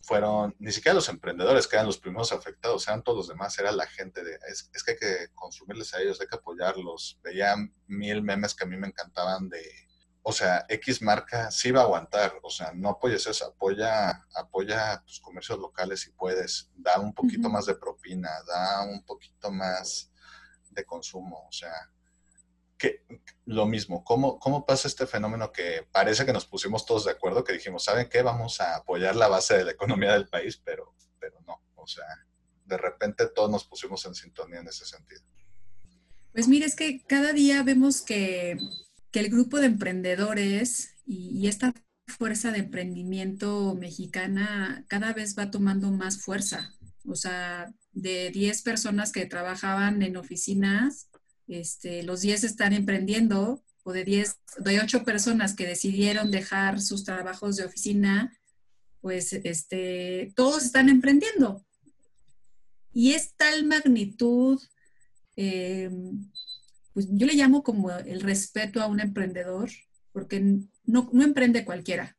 fueron, 0.07 0.55
ni 0.59 0.71
siquiera 0.71 0.95
los 0.95 1.09
emprendedores 1.09 1.67
que 1.67 1.75
eran 1.75 1.85
los 1.85 1.97
primeros 1.97 2.31
afectados, 2.31 2.87
eran 2.87 3.03
todos 3.03 3.17
los 3.17 3.27
demás, 3.27 3.59
era 3.59 3.73
la 3.73 3.85
gente 3.85 4.23
de, 4.23 4.39
es, 4.49 4.69
es 4.73 4.81
que 4.81 4.91
hay 4.91 4.97
que 4.97 5.27
consumirles 5.35 5.93
a 5.93 5.99
ellos, 5.99 6.21
hay 6.21 6.27
que 6.27 6.37
apoyarlos. 6.37 7.19
Veía 7.21 7.55
mil 7.87 8.23
memes 8.23 8.55
que 8.55 8.63
a 8.63 8.67
mí 8.67 8.77
me 8.77 8.87
encantaban 8.87 9.49
de, 9.49 9.61
o 10.23 10.31
sea, 10.31 10.65
X 10.69 11.01
marca 11.01 11.51
sí 11.51 11.71
va 11.71 11.81
a 11.81 11.83
aguantar, 11.83 12.39
o 12.41 12.49
sea, 12.49 12.71
no 12.73 12.87
apoyes 12.87 13.27
eso, 13.27 13.47
apoya, 13.47 14.25
apoya 14.33 15.03
tus 15.05 15.19
comercios 15.19 15.59
locales 15.59 15.99
si 15.99 16.11
puedes, 16.11 16.71
da 16.73 17.01
un 17.01 17.13
poquito 17.13 17.49
más 17.49 17.65
de 17.65 17.75
propina, 17.75 18.29
da 18.47 18.83
un 18.83 19.03
poquito 19.03 19.51
más 19.51 20.09
de 20.69 20.85
consumo, 20.85 21.45
o 21.49 21.51
sea, 21.51 21.73
lo 23.45 23.65
mismo, 23.65 24.03
¿cómo, 24.03 24.39
¿cómo 24.39 24.65
pasa 24.65 24.87
este 24.87 25.07
fenómeno 25.07 25.51
que 25.51 25.87
parece 25.91 26.25
que 26.25 26.33
nos 26.33 26.45
pusimos 26.45 26.85
todos 26.85 27.05
de 27.05 27.11
acuerdo, 27.11 27.43
que 27.43 27.53
dijimos, 27.53 27.83
¿saben 27.83 28.09
qué? 28.09 28.21
Vamos 28.21 28.59
a 28.61 28.75
apoyar 28.75 29.15
la 29.15 29.27
base 29.27 29.57
de 29.57 29.65
la 29.65 29.71
economía 29.71 30.13
del 30.13 30.27
país, 30.27 30.61
pero, 30.63 30.93
pero 31.19 31.39
no, 31.47 31.61
o 31.75 31.87
sea, 31.87 32.05
de 32.65 32.77
repente 32.77 33.27
todos 33.27 33.49
nos 33.49 33.65
pusimos 33.65 34.05
en 34.05 34.15
sintonía 34.15 34.59
en 34.59 34.67
ese 34.67 34.85
sentido. 34.85 35.21
Pues 36.33 36.47
mire, 36.47 36.65
es 36.65 36.75
que 36.75 37.03
cada 37.05 37.33
día 37.33 37.63
vemos 37.63 38.01
que 38.01 38.57
que 39.11 39.19
el 39.19 39.29
grupo 39.29 39.59
de 39.59 39.67
emprendedores 39.67 40.95
y, 41.05 41.47
esta 41.47 41.73
fuerza 42.07 42.51
de 42.51 42.59
emprendimiento 42.59 43.75
mexicana 43.75 44.85
cada 44.87 45.13
vez 45.13 45.37
va 45.37 45.51
tomando 45.51 45.91
más 45.91 46.21
fuerza. 46.21 46.73
O 47.05 47.15
sea, 47.15 47.73
de 47.91 48.31
10 48.31 48.61
personas 48.61 49.11
que 49.11 49.25
trabajaban 49.25 50.01
en 50.01 50.17
oficinas, 50.17 51.09
este, 51.47 52.03
los 52.03 52.21
10 52.21 52.43
están 52.43 52.73
emprendiendo, 52.73 53.63
o 53.83 53.93
de 53.93 54.03
10, 54.03 54.35
de 54.59 54.79
8 54.79 55.03
personas 55.03 55.53
que 55.53 55.65
decidieron 55.65 56.31
dejar 56.31 56.81
sus 56.81 57.03
trabajos 57.03 57.55
de 57.55 57.65
oficina, 57.65 58.37
pues 59.01 59.33
este, 59.33 60.33
todos 60.35 60.63
están 60.63 60.89
emprendiendo. 60.89 61.65
Y 62.93 63.13
es 63.13 63.33
tal 63.35 63.65
magnitud 63.65 64.59
eh, 65.37 65.89
pues 66.93 67.07
yo 67.11 67.27
le 67.27 67.35
llamo 67.35 67.61
como 67.61 67.91
el 67.91 68.21
respeto 68.21 68.81
a 68.81 68.87
un 68.87 68.99
emprendedor, 68.99 69.69
porque 70.11 70.41
no, 70.83 71.09
no 71.13 71.23
emprende 71.23 71.63
cualquiera. 71.63 72.17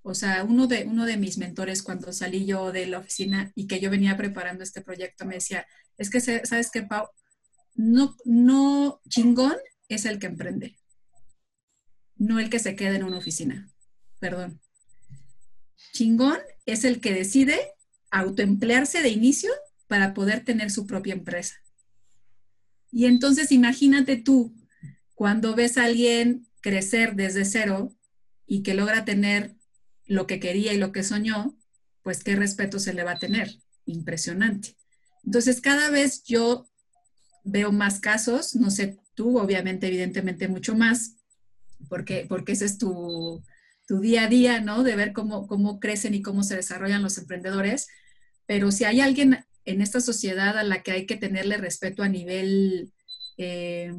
O 0.00 0.14
sea, 0.14 0.44
uno 0.44 0.66
de, 0.66 0.84
uno 0.84 1.04
de 1.04 1.18
mis 1.18 1.36
mentores 1.36 1.82
cuando 1.82 2.10
salí 2.10 2.46
yo 2.46 2.72
de 2.72 2.86
la 2.86 2.98
oficina 2.98 3.52
y 3.54 3.66
que 3.66 3.80
yo 3.80 3.90
venía 3.90 4.16
preparando 4.16 4.64
este 4.64 4.80
proyecto 4.80 5.26
me 5.26 5.34
decía, 5.34 5.66
es 5.98 6.08
que, 6.08 6.20
¿sabes 6.20 6.70
qué, 6.70 6.82
Pau? 6.82 7.06
No, 7.74 8.16
no, 8.24 9.00
chingón 9.08 9.56
es 9.88 10.04
el 10.04 10.18
que 10.18 10.26
emprende, 10.26 10.78
no 12.16 12.38
el 12.38 12.50
que 12.50 12.58
se 12.58 12.76
queda 12.76 12.96
en 12.96 13.04
una 13.04 13.18
oficina. 13.18 13.70
Perdón. 14.20 14.60
Chingón 15.92 16.38
es 16.66 16.84
el 16.84 17.00
que 17.00 17.12
decide 17.12 17.58
autoemplearse 18.10 19.02
de 19.02 19.10
inicio 19.10 19.50
para 19.86 20.14
poder 20.14 20.44
tener 20.44 20.70
su 20.70 20.86
propia 20.86 21.14
empresa. 21.14 21.56
Y 22.90 23.06
entonces 23.06 23.50
imagínate 23.50 24.16
tú, 24.16 24.54
cuando 25.14 25.54
ves 25.54 25.78
a 25.78 25.84
alguien 25.84 26.48
crecer 26.60 27.16
desde 27.16 27.44
cero 27.44 27.94
y 28.46 28.62
que 28.62 28.74
logra 28.74 29.04
tener 29.04 29.56
lo 30.06 30.26
que 30.26 30.40
quería 30.40 30.72
y 30.72 30.78
lo 30.78 30.92
que 30.92 31.02
soñó, 31.02 31.58
pues 32.02 32.22
qué 32.22 32.36
respeto 32.36 32.78
se 32.78 32.94
le 32.94 33.04
va 33.04 33.12
a 33.12 33.18
tener. 33.18 33.58
Impresionante. 33.86 34.76
Entonces, 35.24 35.60
cada 35.60 35.90
vez 35.90 36.22
yo 36.24 36.70
veo 37.44 37.70
más 37.70 38.00
casos, 38.00 38.56
no 38.56 38.70
sé 38.70 38.98
tú, 39.14 39.38
obviamente, 39.38 39.86
evidentemente 39.86 40.48
mucho 40.48 40.74
más, 40.74 41.16
porque, 41.88 42.26
porque 42.28 42.52
ese 42.52 42.64
es 42.64 42.78
tu, 42.78 43.42
tu 43.86 44.00
día 44.00 44.24
a 44.24 44.28
día, 44.28 44.60
¿no? 44.60 44.82
De 44.82 44.96
ver 44.96 45.12
cómo, 45.12 45.46
cómo 45.46 45.78
crecen 45.78 46.14
y 46.14 46.22
cómo 46.22 46.42
se 46.42 46.56
desarrollan 46.56 47.02
los 47.02 47.18
emprendedores. 47.18 47.86
Pero 48.46 48.72
si 48.72 48.84
hay 48.84 49.00
alguien 49.00 49.44
en 49.64 49.80
esta 49.80 50.00
sociedad 50.00 50.58
a 50.58 50.64
la 50.64 50.82
que 50.82 50.92
hay 50.92 51.06
que 51.06 51.16
tenerle 51.16 51.56
respeto 51.56 52.02
a 52.02 52.08
nivel 52.08 52.92
eh, 53.36 53.92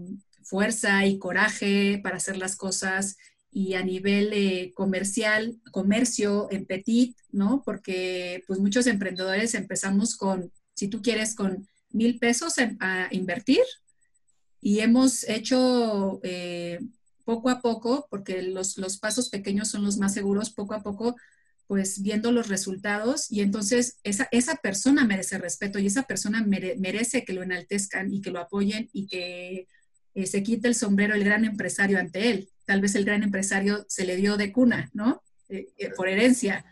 fuerza 0.43 1.05
y 1.05 1.17
coraje 1.17 1.99
para 2.03 2.17
hacer 2.17 2.37
las 2.37 2.55
cosas 2.55 3.17
y 3.51 3.75
a 3.75 3.83
nivel 3.83 4.31
eh, 4.33 4.73
comercial, 4.75 5.55
comercio 5.71 6.47
en 6.51 6.65
petit, 6.65 7.15
¿no? 7.31 7.63
Porque 7.65 8.43
pues 8.47 8.59
muchos 8.59 8.85
emprendedores 8.85 9.55
empezamos 9.55 10.15
con, 10.17 10.51
si 10.73 10.87
tú 10.87 11.01
quieres, 11.01 11.35
con 11.35 11.67
mil 11.95 12.19
pesos 12.19 12.55
a 12.79 13.07
invertir 13.11 13.63
y 14.61 14.79
hemos 14.79 15.23
hecho 15.29 16.19
eh, 16.23 16.79
poco 17.23 17.49
a 17.49 17.61
poco, 17.61 18.07
porque 18.09 18.41
los, 18.41 18.77
los 18.77 18.97
pasos 18.97 19.29
pequeños 19.29 19.69
son 19.69 19.83
los 19.83 19.97
más 19.97 20.13
seguros, 20.13 20.49
poco 20.49 20.73
a 20.73 20.81
poco 20.81 21.15
pues 21.67 22.01
viendo 22.01 22.31
los 22.31 22.47
resultados 22.47 23.31
y 23.31 23.41
entonces 23.41 23.97
esa, 24.03 24.27
esa 24.31 24.55
persona 24.55 25.05
merece 25.05 25.37
respeto 25.37 25.79
y 25.79 25.87
esa 25.87 26.03
persona 26.03 26.43
merece 26.43 27.25
que 27.25 27.33
lo 27.33 27.43
enaltezcan 27.43 28.13
y 28.13 28.21
que 28.21 28.31
lo 28.31 28.39
apoyen 28.39 28.89
y 28.93 29.07
que 29.07 29.67
eh, 30.13 30.25
se 30.27 30.43
quite 30.43 30.67
el 30.67 30.75
sombrero 30.75 31.15
el 31.15 31.23
gran 31.23 31.43
empresario 31.43 31.99
ante 31.99 32.29
él. 32.29 32.49
Tal 32.65 32.81
vez 32.81 32.95
el 32.95 33.05
gran 33.05 33.23
empresario 33.23 33.85
se 33.87 34.05
le 34.05 34.15
dio 34.15 34.37
de 34.37 34.51
cuna, 34.51 34.89
¿no? 34.93 35.23
Eh, 35.49 35.67
eh, 35.77 35.89
por 35.95 36.07
herencia. 36.07 36.65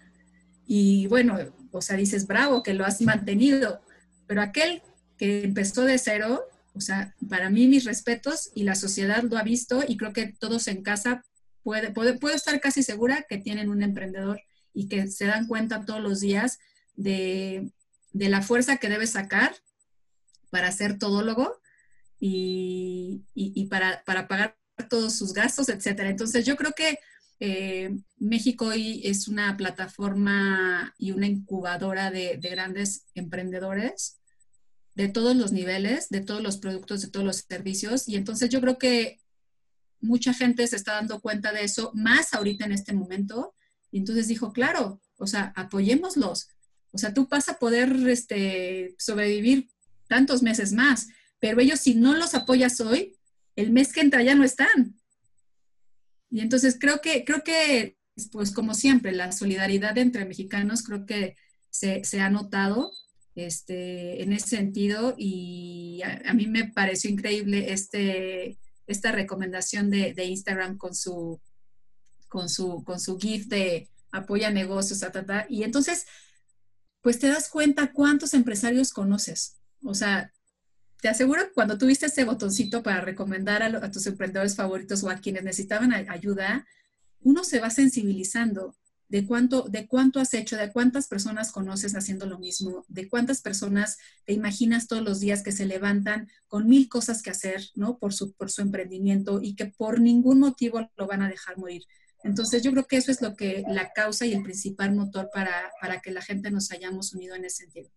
Y 0.66 1.08
bueno, 1.08 1.38
o 1.72 1.82
sea, 1.82 1.98
dices, 1.98 2.28
bravo, 2.28 2.64
que 2.64 2.74
lo 2.74 2.86
has 2.86 3.02
mantenido, 3.02 3.82
pero 4.28 4.42
aquel 4.42 4.82
que 5.18 5.44
empezó 5.44 5.84
de 5.84 5.98
cero, 5.98 6.44
o 6.74 6.82
sea, 6.82 7.16
para 7.30 7.50
mí 7.50 7.68
mis 7.68 7.86
respetos 7.86 8.52
y 8.56 8.64
la 8.64 8.76
sociedad 8.76 9.24
lo 9.24 9.38
ha 9.38 9.44
visto 9.44 9.84
y 9.88 9.98
creo 9.98 10.14
que 10.14 10.34
todos 10.40 10.68
en 10.68 10.82
casa 10.82 11.24
puede, 11.62 11.92
puede, 11.92 12.14
puedo 12.18 12.36
estar 12.36 12.60
casi 12.60 12.84
segura 12.84 13.26
que 13.30 13.38
tienen 13.38 13.70
un 13.70 13.84
emprendedor 13.84 14.42
y 14.74 14.88
que 14.88 15.08
se 15.08 15.26
dan 15.26 15.48
cuenta 15.48 15.86
todos 15.86 16.02
los 16.02 16.20
días 16.20 16.60
de, 16.96 17.72
la 18.14 18.42
fuerza 18.42 18.78
que 18.78 18.90
debe 18.90 19.08
sacar 19.08 19.56
para 20.50 20.72
ser 20.72 20.98
todólogo 20.98 21.60
y, 22.20 23.24
para, 23.70 24.04
pagar 24.04 24.58
todos 24.90 25.16
sus 25.16 25.34
gastos, 25.34 25.70
etcétera. 25.70 26.10
Entonces, 26.10 26.46
yo 26.46 26.56
creo 26.56 26.72
que 26.74 27.00
eh, 27.40 27.96
México 28.18 28.68
hoy 28.68 29.02
es 29.04 29.28
una 29.28 29.58
plataforma 29.58 30.94
y 30.98 31.12
una 31.12 31.28
incubadora 31.28 32.12
de, 32.12 32.38
de, 32.38 32.50
grandes 32.50 33.06
emprendedores 33.16 34.20
de 34.96 35.08
todos 35.08 35.36
los 35.36 35.52
niveles, 35.52 36.10
de 36.10 36.22
todos 36.22 36.42
los 36.42 36.58
productos, 36.58 37.02
de 37.02 37.08
todos 37.08 37.26
los 37.26 37.38
servicios. 37.48 38.08
Y 38.08 38.16
entonces 38.16 38.50
yo 38.50 38.62
creo 38.62 38.78
que 38.78 39.20
mucha 40.00 40.34
gente 40.34 40.68
se 40.68 40.76
está 40.76 40.94
dando 40.94 41.22
cuenta 41.22 41.52
de 41.52 41.64
eso, 41.64 41.92
más 41.94 42.34
ahorita 42.34 42.66
en 42.66 42.74
este 42.74 42.94
momento, 42.94 43.56
y 43.92 44.00
entonces 44.00 44.28
dijo, 44.28 44.52
claro, 44.52 45.02
o 45.18 45.28
sea, 45.28 45.54
apoyémoslos. 45.56 46.50
O 46.92 46.98
sea, 46.98 47.14
tú 47.14 47.28
vas 47.28 47.50
a 47.50 47.58
poder 47.58 48.08
este, 48.10 48.96
sobrevivir 49.00 49.70
tantos 50.08 50.44
meses 50.44 50.74
más, 50.74 51.08
pero 51.40 51.60
ellos 51.60 51.80
si 51.80 51.96
no 51.96 52.16
los 52.16 52.36
apoyas 52.36 52.80
hoy, 52.82 53.18
el 53.56 53.72
mes 53.72 53.94
que 53.94 54.02
entra 54.02 54.24
ya 54.24 54.36
no 54.36 54.44
están. 54.44 55.00
Y 56.30 56.42
entonces 56.42 56.78
creo 56.80 57.02
que, 57.02 57.24
creo 57.24 57.44
que, 57.44 57.98
pues 58.32 58.52
como 58.52 58.74
siempre, 58.74 59.12
la 59.12 59.32
solidaridad 59.32 59.98
entre 59.98 60.26
mexicanos 60.26 60.84
creo 60.84 61.06
que 61.06 61.36
se, 61.70 62.04
se 62.04 62.22
ha 62.22 62.30
notado 62.30 62.92
este, 63.36 64.22
en 64.22 64.34
ese 64.34 64.48
sentido 64.48 65.16
y 65.18 66.02
a, 66.04 66.34
mí 66.34 66.48
me 66.48 66.66
pareció 66.66 67.10
increíble 67.10 67.74
este, 67.74 68.58
esta 68.88 69.12
recomendación 69.12 69.90
de, 69.90 70.14
Instagram 70.24 70.78
con 70.78 70.94
su, 70.94 71.42
con, 72.28 72.50
su, 72.50 72.84
con 72.84 73.00
su 73.00 73.18
GIF 73.18 73.48
de 73.48 73.90
apoya 74.12 74.52
negocios, 74.52 75.04
y 75.50 75.64
entonces, 75.64 76.06
pues 77.02 77.20
te 77.20 77.28
das 77.28 77.50
cuenta 77.50 77.92
cuántos 77.92 78.36
empresarios 78.36 78.94
conoces. 78.94 79.58
O 79.84 79.96
sea, 79.96 80.32
te 81.02 81.10
aseguro 81.10 81.48
que 81.48 81.54
cuando 81.54 81.78
tuviste 81.78 82.06
ese 82.06 82.24
botoncito 82.24 82.84
para 82.84 83.02
recomendar 83.02 83.64
a 83.64 83.92
tus 83.92 84.06
emprendedores 84.06 84.56
favoritos 84.56 85.04
o 85.04 85.10
a 85.10 85.18
quienes 85.18 85.44
necesitaban 85.44 85.92
ayuda, 85.94 86.66
uno 87.22 87.44
se 87.44 87.60
va 87.60 87.70
sensibilizando 87.70 88.76
de 89.10 89.26
cuánto, 89.26 89.64
de 89.70 89.88
cuánto 89.88 90.20
has 90.20 90.34
hecho, 90.34 90.58
de 90.58 90.72
cuántas 90.72 91.08
personas 91.08 91.52
conoces 91.52 91.96
haciendo 91.96 92.26
lo 92.26 92.40
mismo, 92.40 92.86
de 92.88 93.08
cuántas 93.08 93.42
personas 93.42 93.98
te 94.26 94.34
imaginas 94.34 94.88
todos 94.88 95.04
los 95.04 95.20
días 95.20 95.44
que 95.44 95.52
se 95.52 95.66
levantan 95.66 96.30
con 96.48 96.68
mil 96.68 96.90
cosas 96.90 97.22
que 97.22 97.30
hacer, 97.30 97.64
¿no? 97.76 97.98
Por 98.00 98.14
su, 98.14 98.34
por 98.34 98.50
su 98.50 98.62
emprendimiento 98.62 99.40
y 99.42 99.56
que 99.56 99.66
por 99.66 100.00
ningún 100.00 100.40
motivo 100.40 100.90
lo 100.96 101.08
van 101.08 101.22
a 101.22 101.30
dejar 101.30 101.58
morir. 101.58 101.84
Entonces 102.24 102.64
yo 102.64 102.72
creo 102.72 102.88
que 102.88 102.98
eso 102.98 103.12
es 103.12 103.22
lo 103.22 103.36
que 103.36 103.64
la 103.68 103.92
causa 103.92 104.26
y 104.26 104.34
el 104.34 104.44
principal 104.44 104.94
motor 104.96 105.30
para, 105.34 105.72
para 105.82 106.00
que 106.02 106.12
la 106.12 106.22
gente 106.22 106.50
nos 106.52 106.72
hayamos 106.72 107.14
unido 107.14 107.36
en 107.36 107.46
ese 107.46 107.66
sentido. 107.66 107.90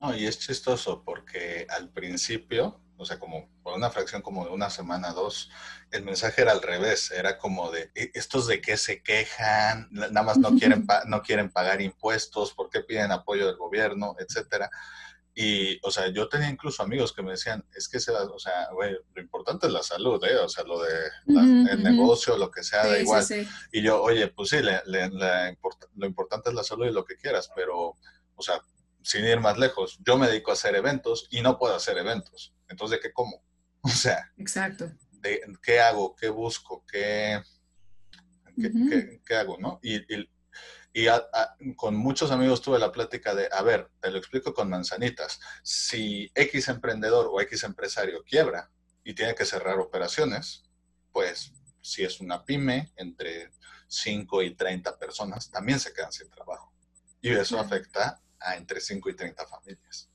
No, 0.00 0.14
y 0.16 0.26
es 0.26 0.38
chistoso 0.38 1.04
porque 1.04 1.66
al 1.70 1.90
principio 1.90 2.83
o 2.96 3.04
sea, 3.04 3.18
como 3.18 3.48
por 3.62 3.74
una 3.74 3.90
fracción 3.90 4.22
como 4.22 4.44
de 4.44 4.52
una 4.52 4.70
semana, 4.70 5.12
dos, 5.12 5.50
el 5.90 6.04
mensaje 6.04 6.42
era 6.42 6.52
al 6.52 6.62
revés, 6.62 7.10
era 7.10 7.38
como 7.38 7.70
de, 7.70 7.90
e, 7.94 8.10
estos 8.14 8.46
de 8.46 8.60
qué 8.60 8.76
se 8.76 9.02
quejan, 9.02 9.88
nada 9.90 10.22
más 10.22 10.38
no 10.38 10.56
quieren, 10.56 10.86
no 11.06 11.22
quieren 11.22 11.50
pagar 11.50 11.80
impuestos, 11.80 12.52
por 12.54 12.70
qué 12.70 12.80
piden 12.80 13.12
apoyo 13.12 13.46
del 13.46 13.56
gobierno, 13.56 14.16
etcétera. 14.18 14.70
Y, 15.36 15.80
o 15.82 15.90
sea, 15.90 16.06
yo 16.08 16.28
tenía 16.28 16.48
incluso 16.48 16.82
amigos 16.84 17.12
que 17.12 17.22
me 17.22 17.32
decían, 17.32 17.64
es 17.74 17.88
que, 17.88 17.98
o 17.98 18.38
sea, 18.38 18.68
güey, 18.72 18.96
lo 19.14 19.20
importante 19.20 19.66
es 19.66 19.72
la 19.72 19.82
salud, 19.82 20.22
¿eh? 20.24 20.36
O 20.36 20.48
sea, 20.48 20.62
lo 20.62 20.80
de 20.80 21.10
el 21.26 21.82
negocio, 21.82 22.36
lo 22.36 22.52
que 22.52 22.62
sea, 22.62 22.86
da 22.86 23.00
igual. 23.00 23.26
Y 23.72 23.82
yo, 23.82 24.00
oye, 24.00 24.28
pues 24.28 24.50
sí, 24.50 24.58
lo 24.62 26.06
importante 26.06 26.50
es 26.50 26.54
la 26.54 26.62
salud 26.62 26.86
y 26.86 26.92
lo 26.92 27.04
que 27.04 27.16
quieras, 27.16 27.50
pero, 27.56 27.96
o 28.36 28.42
sea, 28.42 28.60
sin 29.02 29.24
ir 29.24 29.40
más 29.40 29.58
lejos, 29.58 29.98
yo 30.06 30.16
me 30.16 30.28
dedico 30.28 30.50
a 30.50 30.54
hacer 30.54 30.76
eventos 30.76 31.26
y 31.30 31.42
no 31.42 31.58
puedo 31.58 31.74
hacer 31.74 31.98
eventos. 31.98 32.53
Entonces, 32.68 32.98
¿de 32.98 33.02
qué 33.02 33.12
como? 33.12 33.42
O 33.82 33.88
sea, 33.88 34.32
Exacto. 34.38 34.90
De, 35.10 35.42
¿Qué 35.62 35.78
hago? 35.78 36.16
¿Qué 36.16 36.30
busco? 36.30 36.84
¿Qué, 36.90 37.42
qué, 39.26 39.34
hago? 39.34 39.58
¿no? 39.58 39.78
Y, 39.82 39.96
y, 40.14 40.26
con 41.76 41.96
muchos 41.96 42.30
amigos 42.30 42.62
tuve 42.62 42.78
la 42.78 42.92
plática 42.92 43.34
de, 43.34 43.48
a 43.52 43.62
ver, 43.62 43.90
te 44.00 44.10
lo 44.10 44.18
explico 44.18 44.54
con 44.54 44.70
manzanitas. 44.70 45.40
Si 45.62 46.30
X 46.34 46.68
emprendedor 46.68 47.28
o 47.30 47.40
X 47.42 47.64
empresario 47.64 48.22
quiebra 48.24 48.70
y 49.02 49.14
tiene 49.14 49.34
que 49.34 49.44
cerrar 49.44 49.78
operaciones, 49.80 50.62
pues 51.12 51.52
si 51.82 52.04
es 52.04 52.20
una 52.20 52.44
pyme 52.44 52.92
entre 52.96 53.50
5 53.88 54.42
y 54.42 54.54
30 54.54 54.98
personas, 54.98 55.50
también 55.50 55.78
se 55.78 55.92
quedan 55.92 56.12
sin 56.12 56.30
trabajo. 56.30 56.72
Y 57.20 57.30
eso 57.30 57.58
afecta 57.58 58.20
a 58.38 58.56
entre 58.56 58.80
5 58.80 59.10
y 59.10 59.14
30 59.14 59.46
familias. 59.46 60.10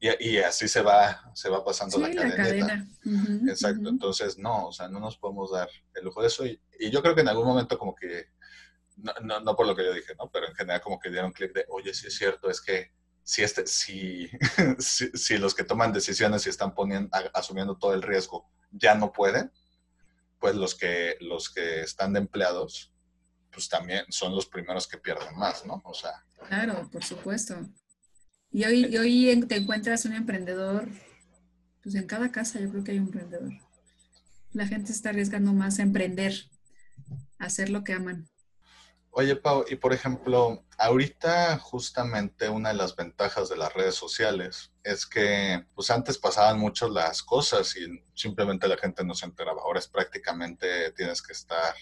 Y, 0.00 0.30
y, 0.30 0.38
así 0.38 0.68
se 0.68 0.80
va, 0.80 1.30
se 1.34 1.48
va 1.48 1.64
pasando 1.64 1.98
la, 1.98 2.14
cadena. 2.14 2.86
Exacto, 3.48 3.88
entonces 3.88 4.38
no, 4.38 4.68
o 4.68 4.72
sea, 4.72 4.88
no 4.88 5.00
nos 5.00 5.16
podemos 5.16 5.50
dar 5.50 5.68
el 5.94 6.04
lujo 6.04 6.20
de 6.22 6.28
eso. 6.28 6.46
Y, 6.46 6.60
yo 6.90 7.02
creo 7.02 7.14
que 7.14 7.22
en 7.22 7.28
algún 7.28 7.46
momento 7.46 7.78
como 7.78 7.94
que, 7.94 8.28
no, 8.96 9.40
no, 9.40 9.56
por 9.56 9.66
lo 9.66 9.74
que 9.74 9.84
yo 9.84 9.92
dije, 9.92 10.14
¿no? 10.16 10.30
Pero 10.30 10.46
en 10.48 10.54
general 10.54 10.80
como 10.80 10.98
que 10.98 11.10
dieron 11.10 11.32
clic 11.32 11.52
de, 11.52 11.64
oye, 11.68 11.92
sí 11.94 12.06
es 12.06 12.16
cierto, 12.16 12.48
es 12.48 12.60
que 12.60 12.92
si, 13.22 13.42
este, 13.42 13.66
si, 13.66 14.30
si, 14.78 15.38
los 15.38 15.54
que 15.54 15.64
toman 15.64 15.92
decisiones 15.92 16.46
y 16.46 16.50
están 16.50 16.74
poniendo, 16.74 17.10
asumiendo 17.34 17.76
todo 17.76 17.94
el 17.94 18.02
riesgo 18.02 18.48
ya 18.70 18.94
no 18.94 19.12
pueden, 19.12 19.52
pues 20.38 20.54
los 20.54 20.74
que, 20.74 21.16
los 21.20 21.50
que 21.50 21.80
están 21.80 22.12
de 22.12 22.20
empleados, 22.20 22.92
pues 23.50 23.68
también 23.68 24.04
son 24.10 24.34
los 24.34 24.46
primeros 24.46 24.86
que 24.86 24.98
pierden 24.98 25.36
más, 25.36 25.66
¿no? 25.66 25.82
O 25.84 25.94
sea, 25.94 26.24
Claro, 26.46 26.88
por 26.90 27.04
supuesto. 27.04 27.54
Y 28.50 28.64
hoy, 28.64 28.96
hoy 28.96 29.44
te 29.46 29.56
encuentras 29.56 30.04
un 30.06 30.14
emprendedor, 30.14 30.88
pues 31.82 31.94
en 31.94 32.06
cada 32.06 32.32
casa 32.32 32.58
yo 32.58 32.70
creo 32.70 32.84
que 32.84 32.92
hay 32.92 32.98
un 32.98 33.06
emprendedor. 33.06 33.52
La 34.52 34.66
gente 34.66 34.92
está 34.92 35.10
arriesgando 35.10 35.52
más 35.52 35.78
a 35.78 35.82
emprender, 35.82 36.34
a 37.38 37.46
hacer 37.46 37.68
lo 37.68 37.84
que 37.84 37.92
aman. 37.92 38.28
Oye, 39.10 39.36
Pau, 39.36 39.64
y 39.68 39.76
por 39.76 39.92
ejemplo, 39.92 40.64
ahorita 40.78 41.58
justamente 41.58 42.48
una 42.48 42.70
de 42.70 42.76
las 42.76 42.94
ventajas 42.94 43.48
de 43.48 43.56
las 43.56 43.72
redes 43.74 43.94
sociales 43.94 44.72
es 44.82 45.06
que 45.06 45.64
pues 45.74 45.90
antes 45.90 46.18
pasaban 46.18 46.58
mucho 46.58 46.88
las 46.88 47.22
cosas 47.22 47.76
y 47.76 48.00
simplemente 48.14 48.68
la 48.68 48.76
gente 48.76 49.04
no 49.04 49.14
se 49.14 49.26
enteraba. 49.26 49.62
Ahora 49.62 49.80
es 49.80 49.88
prácticamente 49.88 50.92
tienes 50.92 51.20
que 51.20 51.32
estar 51.32 51.74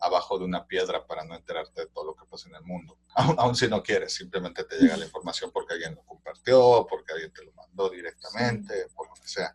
abajo 0.00 0.38
de 0.38 0.44
una 0.44 0.66
piedra 0.66 1.06
para 1.06 1.24
no 1.24 1.34
enterarte 1.34 1.82
de 1.82 1.86
todo 1.88 2.04
lo 2.04 2.14
que 2.14 2.26
pasa 2.26 2.48
en 2.48 2.56
el 2.56 2.62
mundo. 2.62 2.98
Aún, 3.14 3.56
si 3.56 3.68
no 3.68 3.82
quieres, 3.82 4.14
simplemente 4.14 4.64
te 4.64 4.76
llega 4.76 4.96
la 4.96 5.04
información 5.04 5.50
porque 5.52 5.74
alguien 5.74 5.94
lo 5.94 6.02
compartió, 6.04 6.86
porque 6.88 7.12
alguien 7.12 7.32
te 7.32 7.44
lo 7.44 7.52
mandó 7.52 7.88
directamente, 7.90 8.88
por 8.94 9.08
lo 9.08 9.14
que 9.14 9.28
sea. 9.28 9.52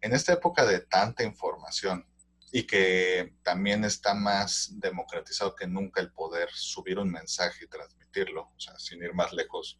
En 0.00 0.14
esta 0.14 0.32
época 0.32 0.64
de 0.64 0.80
tanta 0.80 1.24
información 1.24 2.06
y 2.52 2.66
que 2.66 3.34
también 3.42 3.84
está 3.84 4.14
más 4.14 4.70
democratizado 4.74 5.54
que 5.54 5.66
nunca 5.66 6.00
el 6.00 6.12
poder 6.12 6.48
subir 6.52 6.98
un 6.98 7.10
mensaje 7.10 7.64
y 7.64 7.68
transmitirlo, 7.68 8.52
o 8.56 8.60
sea, 8.60 8.78
sin 8.78 9.02
ir 9.02 9.14
más 9.14 9.32
lejos, 9.32 9.78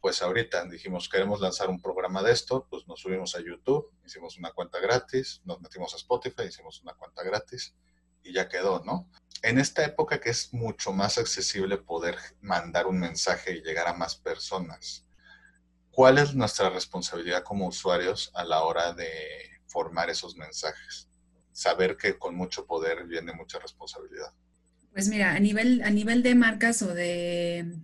pues 0.00 0.20
ahorita 0.20 0.66
dijimos, 0.66 1.08
queremos 1.08 1.40
lanzar 1.40 1.70
un 1.70 1.80
programa 1.80 2.22
de 2.22 2.32
esto, 2.32 2.66
pues 2.68 2.86
nos 2.86 3.00
subimos 3.00 3.34
a 3.36 3.40
YouTube, 3.40 3.90
hicimos 4.04 4.36
una 4.36 4.50
cuenta 4.50 4.78
gratis, 4.78 5.40
nos 5.44 5.62
metimos 5.62 5.94
a 5.94 5.96
Spotify, 5.96 6.42
hicimos 6.42 6.82
una 6.82 6.92
cuenta 6.92 7.22
gratis 7.22 7.74
y 8.24 8.32
ya 8.32 8.48
quedó, 8.48 8.82
¿no? 8.84 9.08
En 9.42 9.58
esta 9.58 9.84
época 9.84 10.20
que 10.20 10.30
es 10.30 10.52
mucho 10.52 10.92
más 10.92 11.18
accesible 11.18 11.76
poder 11.76 12.16
mandar 12.40 12.86
un 12.86 12.98
mensaje 12.98 13.56
y 13.56 13.62
llegar 13.62 13.86
a 13.86 13.92
más 13.92 14.16
personas, 14.16 15.04
¿cuál 15.90 16.18
es 16.18 16.34
nuestra 16.34 16.70
responsabilidad 16.70 17.42
como 17.42 17.68
usuarios 17.68 18.30
a 18.34 18.44
la 18.44 18.62
hora 18.62 18.94
de 18.94 19.10
formar 19.66 20.08
esos 20.08 20.34
mensajes? 20.36 21.08
Saber 21.52 21.96
que 21.96 22.18
con 22.18 22.34
mucho 22.34 22.66
poder 22.66 23.04
viene 23.06 23.34
mucha 23.34 23.58
responsabilidad. 23.58 24.32
Pues 24.92 25.08
mira, 25.08 25.34
a 25.34 25.38
nivel, 25.38 25.82
a 25.82 25.90
nivel 25.90 26.22
de 26.22 26.34
marcas 26.34 26.80
o 26.80 26.94
de, 26.94 27.76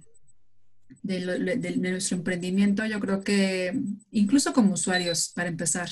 de, 1.03 1.77
nuestro 1.77 2.17
emprendimiento, 2.17 2.87
yo 2.87 3.01
creo 3.01 3.23
que 3.23 3.79
incluso 4.11 4.53
como 4.53 4.75
usuarios, 4.75 5.31
para 5.35 5.49
empezar, 5.49 5.91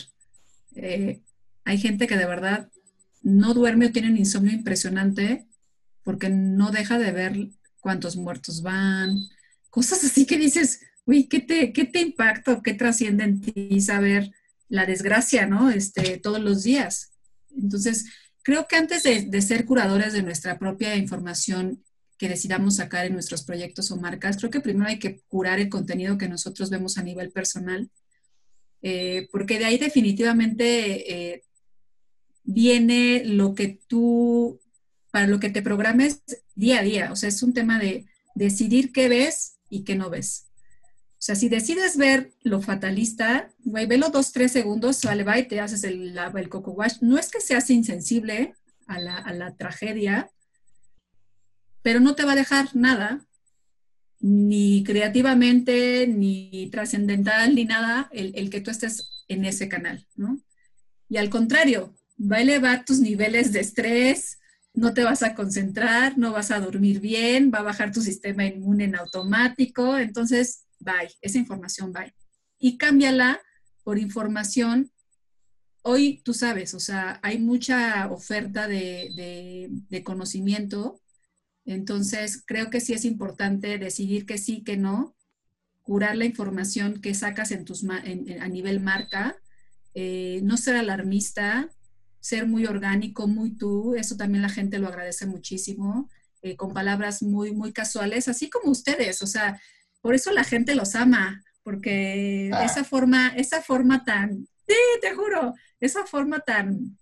eh, 0.74 1.20
hay 1.64 1.78
gente 1.78 2.06
que 2.06 2.16
de 2.16 2.26
verdad 2.26 2.70
no 3.22 3.54
duerme 3.54 3.86
o 3.86 3.92
tiene 3.92 4.10
un 4.10 4.16
insomnio 4.16 4.52
impresionante 4.52 5.46
porque 6.02 6.28
no 6.28 6.70
deja 6.70 6.98
de 6.98 7.12
ver 7.12 7.48
cuántos 7.80 8.16
muertos 8.16 8.62
van, 8.62 9.18
cosas 9.70 10.04
así 10.04 10.26
que 10.26 10.38
dices, 10.38 10.80
uy, 11.04 11.28
¿qué 11.28 11.40
te, 11.40 11.72
qué 11.72 11.84
te 11.84 12.00
impacta 12.00 12.60
qué 12.62 12.74
trasciende 12.74 13.24
en 13.24 13.40
ti 13.40 13.80
saber 13.80 14.30
la 14.68 14.86
desgracia, 14.86 15.46
¿no? 15.46 15.70
Este, 15.70 16.18
todos 16.18 16.40
los 16.40 16.62
días. 16.62 17.12
Entonces, 17.56 18.06
creo 18.42 18.66
que 18.66 18.76
antes 18.76 19.02
de, 19.02 19.22
de 19.22 19.42
ser 19.42 19.64
curadores 19.64 20.12
de 20.12 20.22
nuestra 20.22 20.58
propia 20.58 20.96
información 20.96 21.82
que 22.18 22.28
decidamos 22.28 22.76
sacar 22.76 23.06
en 23.06 23.12
nuestros 23.14 23.44
proyectos 23.44 23.90
o 23.90 23.96
marcas, 23.96 24.36
creo 24.36 24.50
que 24.50 24.60
primero 24.60 24.88
hay 24.88 24.98
que 24.98 25.20
curar 25.28 25.60
el 25.60 25.68
contenido 25.68 26.18
que 26.18 26.28
nosotros 26.28 26.68
vemos 26.68 26.98
a 26.98 27.02
nivel 27.02 27.30
personal, 27.30 27.88
eh, 28.82 29.28
porque 29.30 29.58
de 29.58 29.64
ahí 29.64 29.78
definitivamente 29.78 31.32
eh, 31.32 31.44
viene 32.48 33.24
lo 33.26 33.54
que 33.54 33.78
tú, 33.88 34.58
para 35.10 35.26
lo 35.26 35.38
que 35.38 35.50
te 35.50 35.60
programes 35.60 36.22
día 36.54 36.80
a 36.80 36.82
día. 36.82 37.12
O 37.12 37.16
sea, 37.16 37.28
es 37.28 37.42
un 37.42 37.52
tema 37.52 37.78
de 37.78 38.06
decidir 38.34 38.90
qué 38.90 39.10
ves 39.10 39.58
y 39.68 39.84
qué 39.84 39.96
no 39.96 40.08
ves. 40.08 40.46
O 41.12 41.20
sea, 41.20 41.34
si 41.34 41.50
decides 41.50 41.98
ver 41.98 42.32
lo 42.42 42.62
fatalista, 42.62 43.50
güey, 43.64 43.84
velo 43.84 44.08
dos, 44.08 44.32
tres 44.32 44.50
segundos, 44.52 45.02
vale, 45.02 45.24
va 45.24 45.38
y 45.38 45.46
te 45.46 45.60
haces 45.60 45.84
el, 45.84 46.16
el 46.16 46.48
coco 46.48 46.70
wash. 46.70 46.98
No 47.02 47.18
es 47.18 47.30
que 47.30 47.40
seas 47.40 47.68
insensible 47.68 48.54
a 48.86 48.98
la, 48.98 49.16
a 49.18 49.34
la 49.34 49.54
tragedia, 49.54 50.30
pero 51.82 52.00
no 52.00 52.14
te 52.14 52.24
va 52.24 52.32
a 52.32 52.36
dejar 52.36 52.74
nada, 52.74 53.26
ni 54.20 54.82
creativamente, 54.84 56.06
ni 56.06 56.70
trascendental, 56.72 57.54
ni 57.54 57.66
nada, 57.66 58.08
el, 58.10 58.32
el, 58.34 58.48
que 58.48 58.62
tú 58.62 58.70
estés 58.70 59.26
en 59.28 59.44
ese 59.44 59.68
canal, 59.68 60.06
¿no? 60.16 60.40
Y 61.10 61.18
al 61.18 61.28
contrario, 61.28 61.97
va 62.18 62.36
a 62.36 62.42
elevar 62.42 62.84
tus 62.84 63.00
niveles 63.00 63.52
de 63.52 63.60
estrés, 63.60 64.38
no 64.74 64.94
te 64.94 65.04
vas 65.04 65.22
a 65.22 65.34
concentrar, 65.34 66.18
no 66.18 66.32
vas 66.32 66.50
a 66.50 66.60
dormir 66.60 67.00
bien, 67.00 67.50
va 67.52 67.58
a 67.58 67.62
bajar 67.62 67.92
tu 67.92 68.00
sistema 68.00 68.44
inmune 68.44 68.84
en 68.84 68.96
automático, 68.96 69.98
entonces, 69.98 70.64
bye, 70.78 71.10
esa 71.20 71.38
información 71.38 71.92
bye. 71.92 72.14
Y 72.58 72.76
cámbiala 72.76 73.40
por 73.84 73.98
información. 73.98 74.90
Hoy 75.82 76.20
tú 76.24 76.34
sabes, 76.34 76.74
o 76.74 76.80
sea, 76.80 77.18
hay 77.22 77.38
mucha 77.38 78.10
oferta 78.10 78.68
de, 78.68 79.68
de 79.88 80.04
conocimiento, 80.04 81.00
entonces 81.64 82.42
creo 82.44 82.70
que 82.70 82.80
sí 82.80 82.92
es 82.92 83.04
importante 83.04 83.78
decidir 83.78 84.26
que 84.26 84.38
sí, 84.38 84.62
que 84.64 84.76
no, 84.76 85.16
curar 85.88 86.16
la 86.16 86.26
información 86.26 87.00
que 87.00 87.14
sacas 87.14 87.50
en 87.50 87.64
tus 87.64 87.82
a 87.88 88.48
nivel 88.48 88.78
marca, 88.78 89.36
eh, 89.94 90.40
no 90.42 90.58
ser 90.58 90.76
alarmista, 90.76 91.70
ser 92.28 92.46
muy 92.46 92.66
orgánico, 92.66 93.26
muy 93.26 93.56
tú, 93.56 93.94
eso 93.94 94.16
también 94.16 94.42
la 94.42 94.50
gente 94.50 94.78
lo 94.78 94.88
agradece 94.88 95.24
muchísimo, 95.24 96.10
eh, 96.42 96.56
con 96.56 96.74
palabras 96.74 97.22
muy, 97.22 97.52
muy 97.52 97.72
casuales, 97.72 98.28
así 98.28 98.50
como 98.50 98.70
ustedes, 98.70 99.22
o 99.22 99.26
sea, 99.26 99.58
por 100.02 100.14
eso 100.14 100.30
la 100.30 100.44
gente 100.44 100.74
los 100.74 100.94
ama, 100.94 101.42
porque 101.62 102.50
ah. 102.52 102.64
esa 102.64 102.84
forma, 102.84 103.28
esa 103.28 103.62
forma 103.62 104.04
tan, 104.04 104.46
sí, 104.66 104.76
te 105.00 105.14
juro, 105.14 105.54
esa 105.80 106.04
forma 106.04 106.40
tan, 106.40 106.98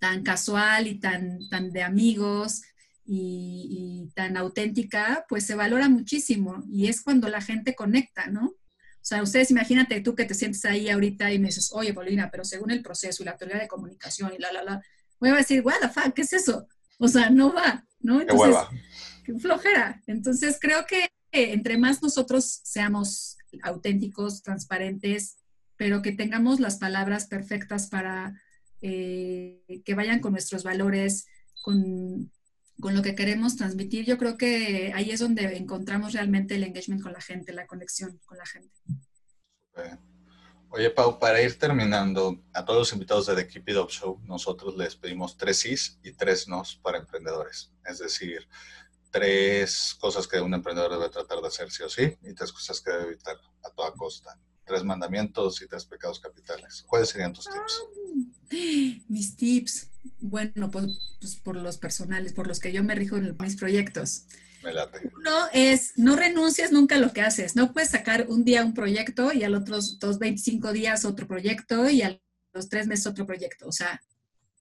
tan 0.00 0.24
casual 0.24 0.88
y 0.88 0.98
tan, 0.98 1.38
tan 1.48 1.70
de 1.70 1.84
amigos 1.84 2.62
y, 3.06 4.10
tan 4.14 4.36
auténtica, 4.36 5.24
pues 5.28 5.44
se 5.46 5.54
valora 5.54 5.88
muchísimo 5.88 6.64
y 6.70 6.88
es 6.88 7.02
cuando 7.02 7.28
la 7.28 7.40
gente 7.40 7.74
conecta, 7.74 8.26
¿no? 8.26 8.54
O 9.04 9.06
sea, 9.06 9.22
ustedes 9.22 9.50
imagínate 9.50 10.00
tú 10.00 10.14
que 10.14 10.24
te 10.24 10.32
sientes 10.32 10.64
ahí 10.64 10.88
ahorita 10.88 11.30
y 11.30 11.38
me 11.38 11.48
dices, 11.48 11.70
oye, 11.74 11.92
Paulina, 11.92 12.30
pero 12.30 12.42
según 12.42 12.70
el 12.70 12.80
proceso 12.80 13.22
y 13.22 13.26
la 13.26 13.36
teoría 13.36 13.58
de 13.58 13.68
comunicación 13.68 14.32
y 14.32 14.40
la, 14.40 14.50
la, 14.50 14.64
la, 14.64 14.82
voy 15.20 15.28
a 15.28 15.34
decir, 15.34 15.60
what 15.62 15.74
the 15.82 15.90
fuck, 15.90 16.14
¿qué 16.14 16.22
es 16.22 16.32
eso? 16.32 16.66
O 16.98 17.06
sea, 17.06 17.28
no 17.28 17.52
va, 17.52 17.86
¿no? 18.00 18.22
Entonces, 18.22 18.56
qué 19.22 19.34
flojera. 19.34 20.02
Entonces, 20.06 20.56
creo 20.58 20.86
que 20.86 21.10
entre 21.32 21.76
más 21.76 22.02
nosotros 22.02 22.60
seamos 22.64 23.36
auténticos, 23.62 24.42
transparentes, 24.42 25.36
pero 25.76 26.00
que 26.00 26.12
tengamos 26.12 26.58
las 26.58 26.78
palabras 26.78 27.26
perfectas 27.26 27.88
para 27.88 28.40
eh, 28.80 29.82
que 29.84 29.94
vayan 29.94 30.20
con 30.20 30.32
nuestros 30.32 30.64
valores, 30.64 31.26
con, 31.60 32.32
con, 32.80 32.94
lo 32.94 33.02
que 33.02 33.14
queremos 33.14 33.56
transmitir, 33.56 34.04
yo 34.04 34.18
creo 34.18 34.36
que 34.36 34.92
ahí 34.94 35.10
es 35.10 35.20
donde 35.20 35.56
encontramos 35.56 36.12
realmente 36.12 36.56
el 36.56 36.64
engagement 36.64 37.02
con 37.02 37.12
la 37.12 37.20
gente, 37.20 37.52
la 37.52 37.66
conexión 37.66 38.20
con 38.24 38.38
la 38.38 38.46
gente. 38.46 38.74
Oye, 40.70 40.90
Pau, 40.90 41.18
para 41.20 41.40
ir 41.40 41.56
terminando, 41.56 42.42
a 42.52 42.64
todos 42.64 42.80
los 42.80 42.92
invitados 42.92 43.26
de 43.26 43.36
The 43.36 43.46
Keep 43.46 43.68
It 43.68 43.76
Up 43.76 43.90
Show, 43.90 44.20
nosotros 44.24 44.76
les 44.76 44.96
pedimos 44.96 45.36
tres 45.36 45.58
sís 45.58 46.00
y 46.02 46.12
tres 46.12 46.48
nos 46.48 46.76
para 46.76 46.98
emprendedores. 46.98 47.72
Es 47.84 47.98
decir, 48.00 48.48
tres 49.10 49.96
cosas 50.00 50.26
que 50.26 50.40
un 50.40 50.52
emprendedor 50.52 50.90
debe 50.90 51.08
tratar 51.10 51.40
de 51.40 51.46
hacer 51.46 51.70
sí 51.70 51.84
o 51.84 51.88
sí 51.88 52.18
y 52.22 52.34
tres 52.34 52.52
cosas 52.52 52.80
que 52.80 52.90
debe 52.90 53.04
evitar 53.04 53.36
a 53.62 53.70
toda 53.70 53.92
costa. 53.92 54.36
Tres 54.64 54.84
mandamientos 54.84 55.60
y 55.62 55.66
tres 55.66 55.84
pecados 55.84 56.20
capitales. 56.20 56.84
¿Cuáles 56.86 57.10
serían 57.10 57.32
tus 57.32 57.46
tips? 57.46 59.04
Mis 59.08 59.36
tips. 59.36 59.90
Bueno, 60.20 60.70
pues, 60.70 61.16
pues, 61.20 61.36
por 61.36 61.56
los 61.56 61.78
personales, 61.78 62.32
por 62.32 62.46
los 62.46 62.60
que 62.60 62.72
yo 62.72 62.82
me 62.82 62.94
rijo 62.94 63.16
en 63.16 63.36
mis 63.38 63.56
proyectos. 63.56 64.24
Me 64.62 64.72
late. 64.72 65.10
Uno 65.16 65.46
es, 65.52 65.92
no 65.96 66.16
renuncies 66.16 66.72
nunca 66.72 66.96
a 66.96 66.98
lo 66.98 67.12
que 67.12 67.20
haces. 67.20 67.56
No 67.56 67.72
puedes 67.72 67.90
sacar 67.90 68.26
un 68.28 68.44
día 68.44 68.64
un 68.64 68.74
proyecto 68.74 69.32
y 69.32 69.44
al 69.44 69.54
otros 69.54 69.98
dos, 69.98 70.18
25 70.18 70.72
días 70.72 71.04
otro 71.04 71.26
proyecto 71.26 71.90
y 71.90 72.02
a 72.02 72.18
los 72.52 72.68
tres 72.68 72.86
meses 72.86 73.06
otro 73.06 73.26
proyecto. 73.26 73.66
O 73.68 73.72
sea, 73.72 74.00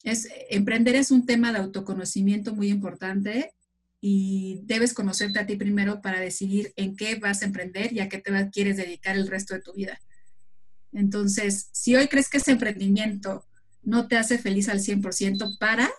es, 0.03 0.27
emprender 0.49 0.95
es 0.95 1.11
un 1.11 1.25
tema 1.25 1.53
de 1.53 1.59
autoconocimiento 1.59 2.53
muy 2.53 2.67
importante 2.69 3.53
y 4.05 4.59
debes 4.65 4.93
conocerte 4.93 5.39
a 5.39 5.45
ti 5.45 5.55
primero 5.55 6.01
para 6.01 6.19
decidir 6.19 6.73
en 6.75 6.97
qué 6.97 7.15
vas 7.15 7.41
a 7.41 7.45
emprender 7.45 7.93
y 7.93 8.01
a 8.01 8.09
qué 8.09 8.17
te 8.17 8.49
quieres 8.49 8.75
dedicar 8.75 9.15
el 9.15 9.29
resto 9.29 9.53
de 9.53 9.61
tu 9.61 9.71
vida. 9.73 9.97
Entonces, 10.91 11.69
si 11.71 11.95
hoy 11.95 12.09
crees 12.09 12.27
que 12.27 12.39
ese 12.39 12.51
emprendimiento 12.51 13.45
no 13.81 14.09
te 14.09 14.17
hace 14.17 14.37
feliz 14.37 14.67
al 14.67 14.81
100%, 14.81 15.57
para 15.57 15.89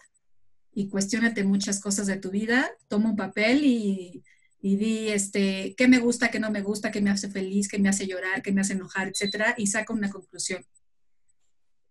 y 0.75 0.91
cuestionate 0.91 1.45
muchas 1.45 1.81
cosas 1.81 2.07
de 2.07 2.19
tu 2.19 2.31
vida, 2.31 2.71
toma 2.89 3.09
un 3.09 3.17
papel 3.17 3.65
y, 3.65 4.23
y 4.61 4.77
di 4.77 5.09
este, 5.09 5.75
qué 5.75 5.89
me 5.89 5.99
gusta, 5.99 6.31
qué 6.31 6.39
no 6.39 6.51
me 6.51 6.61
gusta, 6.61 6.91
qué 6.91 7.01
me 7.01 7.09
hace 7.09 7.31
feliz, 7.31 7.69
qué 7.69 7.79
me 7.79 7.89
hace 7.89 8.07
llorar, 8.07 8.43
qué 8.43 8.53
me 8.53 8.61
hace 8.61 8.75
enojar, 8.75 9.09
etcétera, 9.09 9.55
y 9.57 9.67
saca 9.67 9.95
una 9.95 10.11
conclusión. 10.11 10.63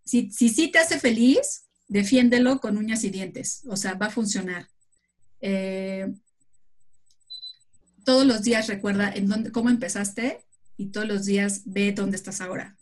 Si 0.06 0.30
sí 0.30 0.50
si, 0.50 0.68
te 0.68 0.78
hace 0.78 1.00
feliz, 1.00 1.64
defiéndelo 1.88 2.60
con 2.60 2.78
uñas 2.78 3.04
y 3.04 3.10
dientes, 3.10 3.64
o 3.66 3.76
sea, 3.78 3.96
va 3.96 4.06
a 4.06 4.12
funcionar. 4.12 4.68
Eh, 5.46 6.08
todos 8.06 8.26
los 8.26 8.44
días 8.44 8.68
recuerda 8.68 9.12
en 9.14 9.28
dónde, 9.28 9.52
cómo 9.52 9.70
empezaste 9.70 10.46
y 10.78 10.88
todos 10.88 11.06
los 11.06 11.26
días 11.26 11.64
ve 11.66 11.92
dónde 11.92 12.16
estás 12.16 12.40
ahora. 12.40 12.78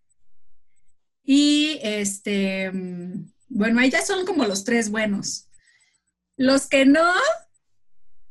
Y 1.24 1.80
este, 1.82 2.72
bueno, 3.50 3.80
ahí 3.80 3.90
ya 3.90 4.06
son 4.06 4.28
como 4.28 4.46
los 4.46 4.64
tres 4.64 4.92
buenos. 4.92 5.48
Los 6.38 6.68
que 6.68 6.86
no, 6.86 7.12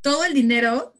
todo 0.00 0.24
el 0.24 0.32
dinero, 0.32 0.94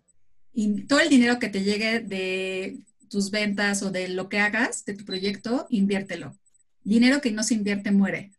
todo 0.89 0.99
el 0.99 1.09
dinero 1.09 1.39
que 1.39 1.49
te 1.49 1.63
llegue 1.63 2.01
de 2.01 2.81
tus 3.09 3.31
ventas 3.31 3.83
o 3.83 3.93
de 3.93 4.09
lo 4.09 4.29
que 4.29 4.41
hagas, 4.41 4.85
de 4.85 4.95
tu 4.95 5.05
proyecto, 5.05 5.69
inviértelo. 5.71 6.37
Dinero 6.83 7.21
que 7.21 7.31
no 7.31 7.45
se 7.45 7.55
invierte 7.55 7.93
muere. 7.93 8.33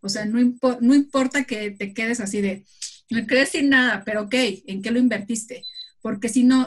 O 0.00 0.08
sea, 0.08 0.24
no, 0.24 0.38
no 0.80 0.94
importa 0.94 1.44
que 1.44 1.72
te 1.72 1.94
quedes 1.94 2.20
así 2.20 2.40
de, 2.40 2.64
me 3.12 3.26
quedé 3.26 3.46
sin 3.46 3.70
nada, 3.70 4.02
pero 4.04 4.22
ok, 4.22 4.34
¿en 4.66 4.82
qué 4.82 4.90
lo 4.90 4.98
invertiste? 4.98 5.64
Porque 6.00 6.28
si 6.28 6.44
no, 6.44 6.66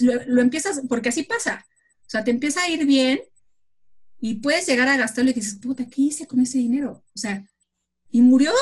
lo, 0.00 0.40
empiezas, 0.40 0.82
porque 0.88 1.08
así 1.08 1.22
pasa. 1.24 1.66
O 2.02 2.10
sea, 2.10 2.24
te 2.24 2.30
empieza 2.30 2.62
a 2.62 2.68
ir 2.68 2.86
bien 2.86 3.20
y 4.20 4.34
puedes 4.34 4.66
llegar 4.66 4.88
a 4.88 4.96
gastarlo 4.96 5.30
y 5.30 5.34
dices, 5.34 5.58
puta, 5.60 5.86
¿qué 5.86 6.02
hice 6.02 6.26
con 6.26 6.40
ese 6.40 6.58
dinero? 6.58 7.04
O 7.14 7.18
sea, 7.18 7.44
y 8.10 8.22
murió, 8.22 8.52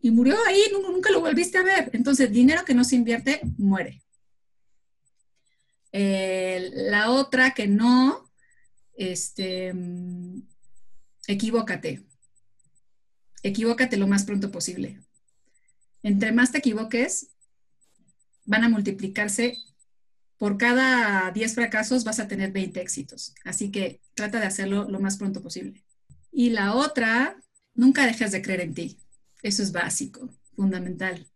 y 0.00 0.10
murió 0.10 0.36
ahí, 0.46 0.60
nunca 0.72 1.10
lo 1.10 1.20
volviste 1.20 1.58
a 1.58 1.62
ver. 1.62 1.90
Entonces, 1.92 2.30
dinero 2.30 2.64
que 2.64 2.74
no 2.74 2.84
se 2.84 2.96
invierte, 2.96 3.40
muere. 3.56 4.02
la 5.92 7.10
otra 7.10 7.52
que 7.52 7.66
no, 7.66 8.30
este, 8.94 9.72
mm, 9.72 10.42
equivócate. 11.26 12.04
Equivócate 13.42 13.96
lo 13.96 14.06
más 14.06 14.24
pronto 14.24 14.50
posible. 14.50 15.00
Entre 16.02 16.32
más 16.32 16.52
te 16.52 16.58
equivoques, 16.58 17.28
van 18.44 18.64
a 18.64 18.68
multiplicarse. 18.68 19.56
Por 20.38 20.56
cada 20.56 21.30
10 21.32 21.54
fracasos 21.54 22.04
vas 22.04 22.18
a 22.18 22.28
tener 22.28 22.52
20 22.52 22.80
éxitos. 22.80 23.34
Así 23.44 23.70
que 23.70 24.00
trata 24.14 24.40
de 24.40 24.46
hacerlo 24.46 24.88
lo 24.88 25.00
más 25.00 25.16
pronto 25.16 25.42
posible. 25.42 25.84
Y 26.32 26.50
la 26.50 26.74
otra, 26.74 27.36
nunca 27.74 28.06
dejes 28.06 28.32
de 28.32 28.42
creer 28.42 28.60
en 28.60 28.74
ti. 28.74 28.98
Eso 29.42 29.62
es 29.62 29.72
básico, 29.72 30.30
fundamental. 30.54 31.26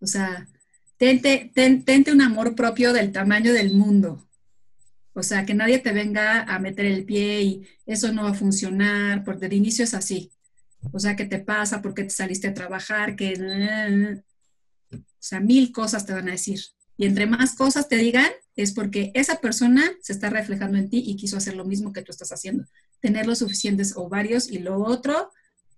O 0.00 0.06
sea, 0.06 0.48
tente, 0.96 1.50
tente 1.54 2.12
un 2.12 2.22
amor 2.22 2.54
propio 2.54 2.92
del 2.92 3.12
tamaño 3.12 3.52
del 3.52 3.74
mundo. 3.74 4.26
O 5.12 5.22
sea, 5.22 5.46
que 5.46 5.54
nadie 5.54 5.78
te 5.78 5.92
venga 5.92 6.42
a 6.42 6.58
meter 6.58 6.84
el 6.84 7.04
pie 7.04 7.42
y 7.42 7.66
eso 7.86 8.12
no 8.12 8.24
va 8.24 8.30
a 8.30 8.34
funcionar, 8.34 9.24
porque 9.24 9.48
de 9.48 9.56
inicio 9.56 9.84
es 9.84 9.94
así. 9.94 10.30
O 10.92 10.98
sea, 10.98 11.16
¿qué 11.16 11.24
te 11.24 11.38
pasa? 11.38 11.82
¿Por 11.82 11.94
qué 11.94 12.04
te 12.04 12.10
saliste 12.10 12.48
a 12.48 12.54
trabajar? 12.54 13.16
Que... 13.16 14.22
O 14.92 14.98
sea, 15.18 15.40
mil 15.40 15.72
cosas 15.72 16.06
te 16.06 16.12
van 16.12 16.28
a 16.28 16.32
decir. 16.32 16.60
Y 16.96 17.06
entre 17.06 17.26
más 17.26 17.54
cosas 17.54 17.88
te 17.88 17.96
digan, 17.96 18.30
es 18.54 18.72
porque 18.72 19.10
esa 19.14 19.40
persona 19.40 19.82
se 20.00 20.12
está 20.12 20.30
reflejando 20.30 20.78
en 20.78 20.88
ti 20.88 21.02
y 21.06 21.16
quiso 21.16 21.36
hacer 21.36 21.54
lo 21.54 21.64
mismo 21.64 21.92
que 21.92 22.02
tú 22.02 22.10
estás 22.12 22.32
haciendo. 22.32 22.64
Tener 23.00 23.26
los 23.26 23.38
suficientes 23.38 23.96
ovarios 23.96 24.48
y 24.48 24.60
lo 24.60 24.82
otro 24.82 25.30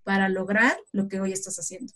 para 0.03 0.29
lograr 0.29 0.77
lo 0.91 1.07
que 1.07 1.19
hoy 1.19 1.33
estás 1.33 1.59
haciendo. 1.59 1.93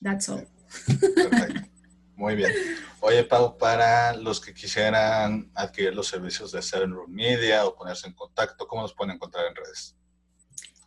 That's 0.00 0.28
all. 0.28 0.46
Perfecto. 0.86 1.68
Muy 2.14 2.36
bien. 2.36 2.52
Oye, 3.00 3.24
Pau, 3.24 3.58
para 3.58 4.16
los 4.16 4.40
que 4.40 4.54
quisieran 4.54 5.50
adquirir 5.54 5.94
los 5.94 6.08
servicios 6.08 6.50
de 6.50 6.62
Seven 6.62 6.92
Room 6.92 7.12
Media 7.12 7.64
o 7.64 7.74
ponerse 7.74 8.06
en 8.06 8.14
contacto, 8.14 8.66
¿cómo 8.66 8.82
nos 8.82 8.94
pueden 8.94 9.14
encontrar 9.14 9.46
en 9.46 9.54
redes? 9.54 9.96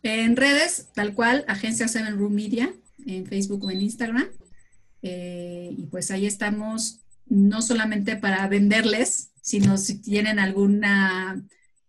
En 0.02 0.36
redes, 0.36 0.88
tal 0.94 1.14
cual, 1.14 1.44
Agencia 1.46 1.86
Seven 1.86 2.18
Room 2.18 2.34
Media, 2.34 2.74
en 3.06 3.26
Facebook 3.26 3.64
o 3.64 3.70
en 3.70 3.82
Instagram. 3.82 4.28
Eh, 5.02 5.74
y 5.76 5.86
pues 5.86 6.10
ahí 6.10 6.26
estamos, 6.26 7.00
no 7.26 7.62
solamente 7.62 8.16
para 8.16 8.46
venderles, 8.48 9.32
sino 9.40 9.76
si 9.78 10.00
tienen 10.00 10.38
alguna, 10.38 11.44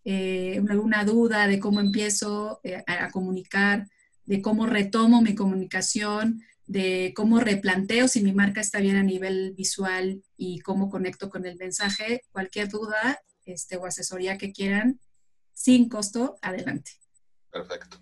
eh, 0.05 0.61
alguna 0.70 1.05
duda 1.05 1.47
de 1.47 1.59
cómo 1.59 1.80
empiezo 1.80 2.59
eh, 2.64 2.84
a, 2.86 3.09
comunicar, 3.09 3.88
de 4.26 4.41
cómo 4.41 4.68
retomo 4.68 5.22
mi 5.22 5.36
comunicación, 5.36 6.41
de 6.68 7.14
cómo 7.16 7.39
replanteo 7.39 8.07
si 8.07 8.22
mi 8.22 8.32
marca 8.32 8.61
está 8.61 8.80
bien 8.80 8.95
a 8.95 9.03
nivel 9.03 9.53
visual 9.55 10.24
y 10.38 10.59
cómo 10.59 10.89
conecto 10.89 11.30
con 11.30 11.45
el 11.45 11.57
mensaje, 11.57 12.22
cualquier 12.32 12.70
duda 12.70 13.20
este, 13.45 13.78
o 13.78 13.86
asesoría 13.86 14.38
que 14.38 14.53
quieran, 14.53 14.99
sin 15.53 15.89
costo, 15.89 16.38
adelante. 16.41 17.03
Perfecto. 17.54 17.97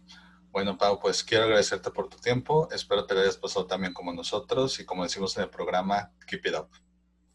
Bueno, 0.50 0.78
Pau, 0.78 1.00
pues 1.00 1.24
quiero 1.24 1.44
agradecerte 1.44 1.92
por 1.92 2.10
tu 2.10 2.18
tiempo. 2.18 2.68
Espero 2.72 3.06
te 3.06 3.14
lo 3.14 3.22
hayas 3.22 3.38
pasado 3.38 3.68
también 3.68 3.94
como 3.94 4.12
nosotros 4.12 4.80
y 4.80 4.86
como 4.86 5.04
decimos 5.04 5.38
en 5.38 5.44
el 5.44 5.50
programa, 5.50 6.12
keep 6.26 6.46
it 6.46 6.56
up. 6.58 6.70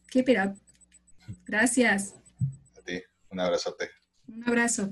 Keep 0.08 0.28
it 0.30 0.38
up. 0.44 0.58
Gracias. 1.44 2.14
A 2.76 2.82
ti. 2.82 3.00
Un 3.30 3.40
abrazote. 3.40 3.90
Un 4.26 4.48
abrazo. 4.48 4.90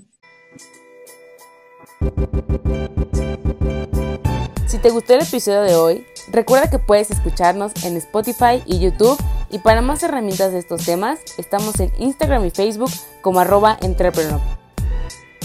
Si 4.68 4.79
te 4.79 4.91
gustó 4.91 5.14
el 5.14 5.22
episodio 5.22 5.62
de 5.62 5.75
hoy, 5.75 6.07
Recuerda 6.29 6.70
que 6.70 6.79
puedes 6.79 7.11
escucharnos 7.11 7.72
en 7.85 7.97
Spotify 7.97 8.62
y 8.66 8.79
YouTube 8.79 9.18
y 9.51 9.59
para 9.59 9.83
más 9.83 10.03
herramientas 10.03 10.53
de 10.53 10.59
estos 10.59 10.85
temas 10.85 11.20
estamos 11.39 11.79
en 11.81 11.93
Instagram 11.99 12.45
y 12.47 12.51
Facebook 12.51 12.91
como 13.20 13.41
arroba 13.41 13.77
entrepreneur. 13.83 14.41